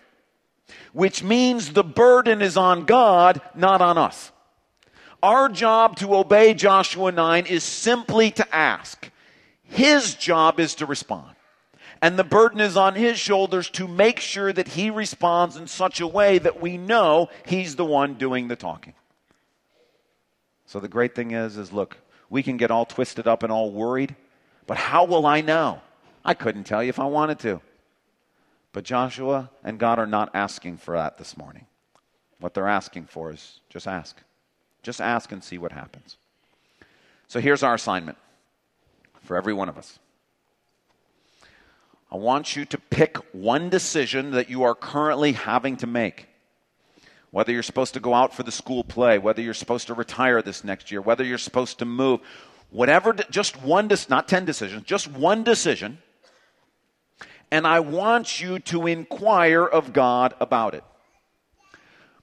which 0.94 1.22
means 1.22 1.74
the 1.74 1.84
burden 1.84 2.40
is 2.40 2.56
on 2.56 2.86
God, 2.86 3.42
not 3.54 3.82
on 3.82 3.98
us. 3.98 4.32
Our 5.22 5.48
job 5.48 5.96
to 5.96 6.14
obey 6.14 6.54
Joshua 6.54 7.10
9 7.10 7.46
is 7.46 7.64
simply 7.64 8.30
to 8.32 8.54
ask. 8.54 9.10
His 9.64 10.14
job 10.14 10.60
is 10.60 10.76
to 10.76 10.86
respond. 10.86 11.34
And 12.00 12.16
the 12.16 12.24
burden 12.24 12.60
is 12.60 12.76
on 12.76 12.94
his 12.94 13.18
shoulders 13.18 13.68
to 13.70 13.88
make 13.88 14.20
sure 14.20 14.52
that 14.52 14.68
he 14.68 14.90
responds 14.90 15.56
in 15.56 15.66
such 15.66 16.00
a 16.00 16.06
way 16.06 16.38
that 16.38 16.60
we 16.60 16.78
know 16.78 17.28
he's 17.44 17.74
the 17.74 17.84
one 17.84 18.14
doing 18.14 18.46
the 18.46 18.56
talking. 18.56 18.94
So 20.66 20.78
the 20.78 20.88
great 20.88 21.14
thing 21.14 21.32
is, 21.32 21.56
is 21.56 21.72
look, 21.72 21.96
we 22.30 22.42
can 22.42 22.56
get 22.56 22.70
all 22.70 22.84
twisted 22.84 23.26
up 23.26 23.42
and 23.42 23.50
all 23.50 23.72
worried, 23.72 24.14
but 24.66 24.76
how 24.76 25.04
will 25.04 25.26
I 25.26 25.40
know? 25.40 25.80
I 26.24 26.34
couldn't 26.34 26.64
tell 26.64 26.82
you 26.82 26.90
if 26.90 27.00
I 27.00 27.06
wanted 27.06 27.40
to. 27.40 27.60
But 28.72 28.84
Joshua 28.84 29.50
and 29.64 29.78
God 29.78 29.98
are 29.98 30.06
not 30.06 30.30
asking 30.34 30.76
for 30.76 30.94
that 30.94 31.18
this 31.18 31.36
morning. 31.36 31.66
What 32.38 32.54
they're 32.54 32.68
asking 32.68 33.06
for 33.06 33.32
is 33.32 33.60
just 33.70 33.88
ask. 33.88 34.22
Just 34.82 35.00
ask 35.00 35.32
and 35.32 35.42
see 35.42 35.58
what 35.58 35.72
happens. 35.72 36.16
So 37.26 37.40
here's 37.40 37.62
our 37.62 37.74
assignment 37.74 38.18
for 39.22 39.36
every 39.36 39.52
one 39.52 39.68
of 39.68 39.76
us. 39.76 39.98
I 42.10 42.16
want 42.16 42.56
you 42.56 42.64
to 42.64 42.78
pick 42.78 43.18
one 43.32 43.68
decision 43.68 44.30
that 44.30 44.48
you 44.48 44.62
are 44.62 44.74
currently 44.74 45.32
having 45.32 45.76
to 45.78 45.86
make 45.86 46.28
whether 47.30 47.52
you're 47.52 47.62
supposed 47.62 47.94
to 47.94 48.00
go 48.00 48.14
out 48.14 48.34
for 48.34 48.42
the 48.42 48.52
school 48.52 48.82
play, 48.82 49.18
whether 49.18 49.42
you're 49.42 49.54
supposed 49.54 49.86
to 49.88 49.94
retire 49.94 50.40
this 50.42 50.64
next 50.64 50.90
year, 50.90 51.00
whether 51.00 51.24
you're 51.24 51.38
supposed 51.38 51.78
to 51.78 51.84
move, 51.84 52.20
whatever, 52.70 53.12
just 53.30 53.60
one, 53.62 53.88
not 54.08 54.28
10 54.28 54.44
decisions, 54.44 54.82
just 54.84 55.08
one 55.08 55.44
decision. 55.44 55.98
And 57.50 57.66
I 57.66 57.80
want 57.80 58.40
you 58.40 58.58
to 58.60 58.86
inquire 58.86 59.64
of 59.64 59.92
God 59.92 60.34
about 60.40 60.74
it. 60.74 60.84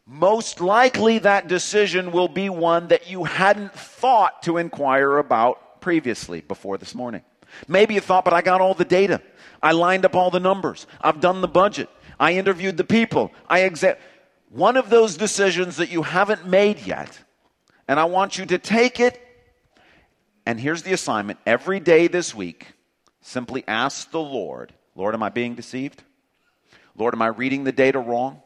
Most 0.07 0.61
likely, 0.61 1.19
that 1.19 1.47
decision 1.47 2.11
will 2.11 2.27
be 2.27 2.49
one 2.49 2.89
that 2.89 3.09
you 3.09 3.23
hadn't 3.23 3.73
thought 3.73 4.43
to 4.43 4.57
inquire 4.57 5.17
about 5.17 5.81
previously 5.81 6.41
before 6.41 6.77
this 6.77 6.93
morning. 6.93 7.23
Maybe 7.67 7.95
you 7.95 8.01
thought, 8.01 8.23
but 8.23 8.33
I 8.33 8.41
got 8.41 8.61
all 8.61 8.73
the 8.73 8.85
data. 8.85 9.21
I 9.63 9.71
lined 9.71 10.05
up 10.05 10.15
all 10.15 10.29
the 10.29 10.39
numbers. 10.39 10.85
I've 11.01 11.21
done 11.21 11.41
the 11.41 11.47
budget. 11.47 11.89
I 12.19 12.33
interviewed 12.33 12.77
the 12.77 12.83
people. 12.83 13.31
I 13.49 13.61
examined 13.61 13.99
one 14.49 14.77
of 14.77 14.89
those 14.89 15.17
decisions 15.17 15.77
that 15.77 15.89
you 15.89 16.03
haven't 16.03 16.47
made 16.47 16.85
yet, 16.85 17.19
and 17.87 17.99
I 17.99 18.05
want 18.05 18.37
you 18.37 18.45
to 18.45 18.57
take 18.57 18.99
it. 18.99 19.19
And 20.45 20.59
here's 20.59 20.83
the 20.83 20.93
assignment 20.93 21.39
every 21.45 21.79
day 21.79 22.07
this 22.07 22.35
week, 22.35 22.67
simply 23.21 23.63
ask 23.67 24.11
the 24.11 24.21
Lord, 24.21 24.71
Lord, 24.95 25.15
am 25.15 25.23
I 25.23 25.29
being 25.29 25.55
deceived? 25.55 26.03
Lord, 26.95 27.15
am 27.15 27.21
I 27.21 27.27
reading 27.27 27.63
the 27.63 27.71
data 27.71 27.99
wrong? 27.99 28.41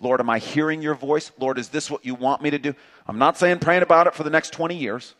Lord, 0.00 0.20
am 0.20 0.30
I 0.30 0.38
hearing 0.38 0.82
your 0.82 0.94
voice? 0.94 1.30
Lord, 1.38 1.58
is 1.58 1.68
this 1.68 1.90
what 1.90 2.04
you 2.04 2.14
want 2.14 2.42
me 2.42 2.50
to 2.50 2.58
do? 2.58 2.74
I'm 3.06 3.18
not 3.18 3.38
saying 3.38 3.60
praying 3.60 3.82
about 3.82 4.06
it 4.06 4.14
for 4.14 4.24
the 4.24 4.30
next 4.30 4.52
20 4.52 4.76
years. 4.76 5.14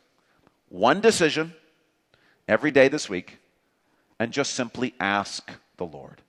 One 0.68 1.00
decision 1.00 1.54
every 2.46 2.70
day 2.70 2.88
this 2.88 3.08
week, 3.08 3.38
and 4.18 4.32
just 4.32 4.54
simply 4.54 4.94
ask 4.98 5.50
the 5.76 5.86
Lord. 5.86 6.22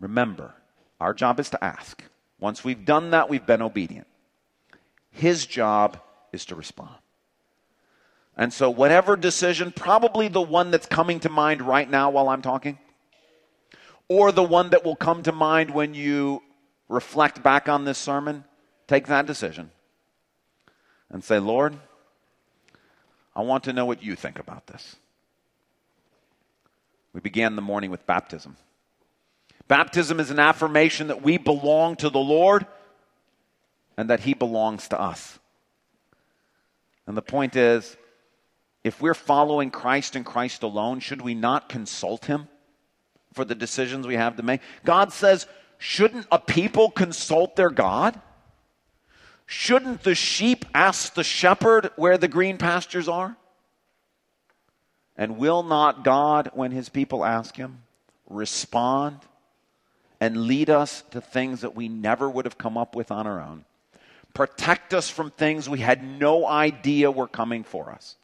Remember, 0.00 0.54
our 1.00 1.14
job 1.14 1.38
is 1.40 1.50
to 1.50 1.62
ask. 1.62 2.02
Once 2.38 2.64
we've 2.64 2.84
done 2.84 3.10
that, 3.10 3.28
we've 3.28 3.46
been 3.46 3.62
obedient. 3.62 4.06
His 5.10 5.46
job 5.46 5.98
is 6.32 6.44
to 6.46 6.54
respond. 6.54 6.94
And 8.36 8.52
so, 8.52 8.68
whatever 8.68 9.16
decision, 9.16 9.72
probably 9.72 10.28
the 10.28 10.42
one 10.42 10.70
that's 10.70 10.86
coming 10.86 11.20
to 11.20 11.30
mind 11.30 11.62
right 11.62 11.88
now 11.88 12.10
while 12.10 12.28
I'm 12.28 12.42
talking, 12.42 12.78
or 14.08 14.30
the 14.30 14.42
one 14.42 14.70
that 14.70 14.84
will 14.84 14.96
come 14.96 15.22
to 15.22 15.32
mind 15.32 15.70
when 15.70 15.94
you 15.94 16.42
reflect 16.88 17.42
back 17.42 17.68
on 17.68 17.84
this 17.84 17.98
sermon, 17.98 18.44
take 18.86 19.06
that 19.06 19.26
decision 19.26 19.70
and 21.10 21.22
say, 21.22 21.38
Lord, 21.38 21.76
I 23.34 23.42
want 23.42 23.64
to 23.64 23.72
know 23.72 23.84
what 23.84 24.02
you 24.02 24.14
think 24.14 24.38
about 24.38 24.66
this. 24.66 24.96
We 27.12 27.20
began 27.20 27.56
the 27.56 27.62
morning 27.62 27.90
with 27.90 28.06
baptism. 28.06 28.56
Baptism 29.68 30.20
is 30.20 30.30
an 30.30 30.38
affirmation 30.38 31.08
that 31.08 31.22
we 31.22 31.38
belong 31.38 31.96
to 31.96 32.10
the 32.10 32.18
Lord 32.18 32.66
and 33.96 34.10
that 34.10 34.20
He 34.20 34.34
belongs 34.34 34.88
to 34.88 35.00
us. 35.00 35.38
And 37.06 37.16
the 37.16 37.22
point 37.22 37.56
is, 37.56 37.96
if 38.84 39.00
we're 39.00 39.14
following 39.14 39.70
Christ 39.70 40.14
and 40.14 40.24
Christ 40.24 40.62
alone, 40.62 41.00
should 41.00 41.22
we 41.22 41.34
not 41.34 41.68
consult 41.68 42.26
Him 42.26 42.48
for 43.32 43.44
the 43.44 43.54
decisions 43.54 44.06
we 44.06 44.16
have 44.16 44.36
to 44.36 44.42
make? 44.42 44.60
God 44.84 45.12
says, 45.12 45.46
shouldn't 45.78 46.26
a 46.30 46.38
people 46.38 46.90
consult 46.90 47.56
their 47.56 47.70
God? 47.70 48.20
Shouldn't 49.46 50.02
the 50.02 50.14
sheep 50.14 50.64
ask 50.74 51.14
the 51.14 51.24
shepherd 51.24 51.90
where 51.96 52.18
the 52.18 52.28
green 52.28 52.58
pastures 52.58 53.08
are? 53.08 53.36
And 55.16 55.38
will 55.38 55.62
not 55.62 56.04
God, 56.04 56.50
when 56.52 56.72
his 56.72 56.88
people 56.88 57.24
ask 57.24 57.56
him, 57.56 57.82
respond 58.28 59.20
and 60.20 60.46
lead 60.46 60.68
us 60.68 61.02
to 61.10 61.20
things 61.20 61.60
that 61.60 61.76
we 61.76 61.88
never 61.88 62.28
would 62.28 62.44
have 62.44 62.58
come 62.58 62.76
up 62.76 62.96
with 62.96 63.10
on 63.10 63.26
our 63.26 63.40
own. 63.40 63.64
Protect 64.34 64.92
us 64.92 65.08
from 65.08 65.30
things 65.30 65.68
we 65.68 65.78
had 65.78 66.04
no 66.04 66.46
idea 66.46 67.10
were 67.10 67.28
coming 67.28 67.64
for 67.64 67.90
us. 67.90 68.16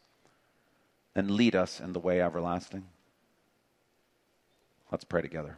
And 1.15 1.31
lead 1.31 1.55
us 1.55 1.79
in 1.79 1.93
the 1.93 1.99
way 1.99 2.21
everlasting. 2.21 2.85
Let's 4.91 5.03
pray 5.03 5.21
together. 5.21 5.57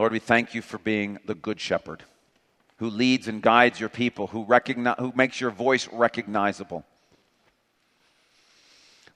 Lord, 0.00 0.12
we 0.12 0.18
thank 0.18 0.54
you 0.54 0.62
for 0.62 0.78
being 0.78 1.18
the 1.26 1.34
good 1.34 1.60
shepherd 1.60 2.04
who 2.78 2.88
leads 2.88 3.28
and 3.28 3.42
guides 3.42 3.78
your 3.78 3.90
people, 3.90 4.28
who, 4.28 4.44
recognize, 4.44 4.96
who 4.98 5.12
makes 5.14 5.38
your 5.38 5.50
voice 5.50 5.86
recognizable. 5.92 6.86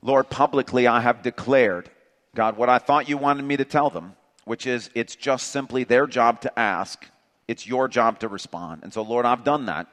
Lord, 0.03 0.29
publicly 0.29 0.87
I 0.87 1.01
have 1.01 1.23
declared, 1.23 1.89
God, 2.35 2.59
what 2.59 2.69
I 2.69 2.77
thought 2.77 3.09
you 3.09 3.17
wanted 3.17 3.45
me 3.45 3.57
to 3.57 3.65
tell 3.65 3.89
them, 3.89 4.13
which 4.45 4.67
is 4.67 4.91
it's 4.95 5.17
just 5.17 5.47
simply 5.47 5.85
their 5.85 6.07
job 6.07 6.43
to 6.43 6.59
ask, 6.59 7.07
it's 7.49 7.67
your 7.67 7.89
job 7.89 8.19
to 8.19 8.29
respond. 8.29 8.83
And 8.83 8.93
so, 8.93 9.01
Lord, 9.01 9.25
I've 9.25 9.43
done 9.43 9.65
that. 9.65 9.87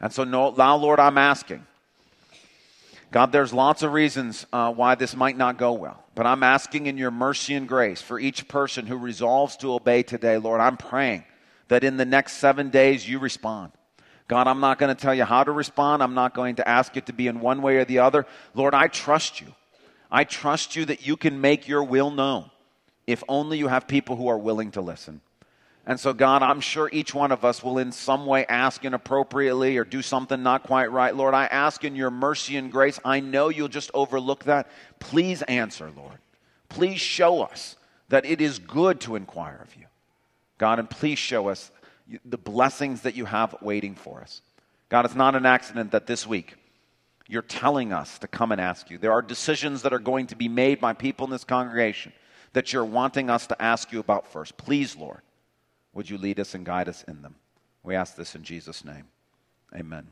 And 0.00 0.10
so 0.10 0.24
now, 0.24 0.76
Lord, 0.76 0.98
I'm 0.98 1.18
asking. 1.18 1.66
God, 3.10 3.32
there's 3.32 3.52
lots 3.52 3.82
of 3.82 3.92
reasons 3.92 4.46
uh, 4.52 4.72
why 4.72 4.94
this 4.94 5.14
might 5.14 5.36
not 5.36 5.58
go 5.58 5.72
well, 5.72 6.02
but 6.14 6.26
I'm 6.26 6.42
asking 6.42 6.86
in 6.86 6.98
your 6.98 7.10
mercy 7.10 7.54
and 7.54 7.68
grace 7.68 8.02
for 8.02 8.18
each 8.18 8.48
person 8.48 8.86
who 8.86 8.96
resolves 8.96 9.56
to 9.58 9.72
obey 9.72 10.02
today, 10.02 10.38
Lord. 10.38 10.60
I'm 10.60 10.76
praying 10.76 11.24
that 11.68 11.84
in 11.84 11.96
the 11.96 12.04
next 12.04 12.34
seven 12.34 12.70
days 12.70 13.08
you 13.08 13.18
respond. 13.18 13.72
God, 14.28 14.48
I'm 14.48 14.60
not 14.60 14.78
going 14.78 14.94
to 14.94 15.00
tell 15.00 15.14
you 15.14 15.24
how 15.24 15.44
to 15.44 15.52
respond. 15.52 16.02
I'm 16.02 16.14
not 16.14 16.34
going 16.34 16.56
to 16.56 16.68
ask 16.68 16.96
you 16.96 17.02
to 17.02 17.12
be 17.12 17.28
in 17.28 17.40
one 17.40 17.62
way 17.62 17.76
or 17.76 17.84
the 17.84 18.00
other. 18.00 18.26
Lord, 18.54 18.74
I 18.74 18.88
trust 18.88 19.40
you. 19.40 19.54
I 20.10 20.24
trust 20.24 20.74
you 20.74 20.84
that 20.86 21.06
you 21.06 21.16
can 21.16 21.40
make 21.40 21.68
your 21.68 21.84
will 21.84 22.10
known 22.10 22.50
if 23.06 23.22
only 23.28 23.58
you 23.58 23.68
have 23.68 23.86
people 23.86 24.16
who 24.16 24.26
are 24.28 24.38
willing 24.38 24.72
to 24.72 24.80
listen. 24.80 25.20
And 25.88 26.00
so, 26.00 26.12
God, 26.12 26.42
I'm 26.42 26.60
sure 26.60 26.90
each 26.92 27.14
one 27.14 27.30
of 27.30 27.44
us 27.44 27.62
will 27.62 27.78
in 27.78 27.92
some 27.92 28.26
way 28.26 28.44
ask 28.46 28.84
inappropriately 28.84 29.78
or 29.78 29.84
do 29.84 30.02
something 30.02 30.42
not 30.42 30.64
quite 30.64 30.90
right. 30.90 31.14
Lord, 31.14 31.32
I 31.32 31.46
ask 31.46 31.84
in 31.84 31.94
your 31.94 32.10
mercy 32.10 32.56
and 32.56 32.72
grace. 32.72 32.98
I 33.04 33.20
know 33.20 33.50
you'll 33.50 33.68
just 33.68 33.92
overlook 33.94 34.44
that. 34.44 34.68
Please 34.98 35.42
answer, 35.42 35.92
Lord. 35.96 36.18
Please 36.68 37.00
show 37.00 37.42
us 37.42 37.76
that 38.08 38.24
it 38.24 38.40
is 38.40 38.58
good 38.58 39.00
to 39.02 39.14
inquire 39.14 39.60
of 39.62 39.76
you. 39.76 39.86
God, 40.58 40.80
and 40.80 40.90
please 40.90 41.20
show 41.20 41.48
us 41.48 41.70
the 42.24 42.38
blessings 42.38 43.02
that 43.02 43.14
you 43.14 43.24
have 43.24 43.54
waiting 43.62 43.94
for 43.94 44.20
us. 44.20 44.42
God, 44.88 45.04
it's 45.04 45.14
not 45.14 45.36
an 45.36 45.46
accident 45.46 45.92
that 45.92 46.08
this 46.08 46.26
week 46.26 46.54
you're 47.28 47.42
telling 47.42 47.92
us 47.92 48.18
to 48.18 48.26
come 48.26 48.50
and 48.50 48.60
ask 48.60 48.90
you. 48.90 48.98
There 48.98 49.12
are 49.12 49.22
decisions 49.22 49.82
that 49.82 49.92
are 49.92 50.00
going 50.00 50.26
to 50.28 50.36
be 50.36 50.48
made 50.48 50.80
by 50.80 50.94
people 50.94 51.26
in 51.26 51.30
this 51.30 51.44
congregation 51.44 52.12
that 52.54 52.72
you're 52.72 52.84
wanting 52.84 53.30
us 53.30 53.46
to 53.48 53.62
ask 53.62 53.92
you 53.92 54.00
about 54.00 54.26
first. 54.26 54.56
Please, 54.56 54.96
Lord 54.96 55.20
would 55.96 56.10
you 56.10 56.18
lead 56.18 56.38
us 56.38 56.54
and 56.54 56.66
guide 56.66 56.90
us 56.90 57.02
in 57.08 57.22
them? 57.22 57.36
We 57.82 57.94
ask 57.94 58.16
this 58.16 58.34
in 58.34 58.42
Jesus' 58.42 58.84
name. 58.84 59.04
Amen. 59.74 60.08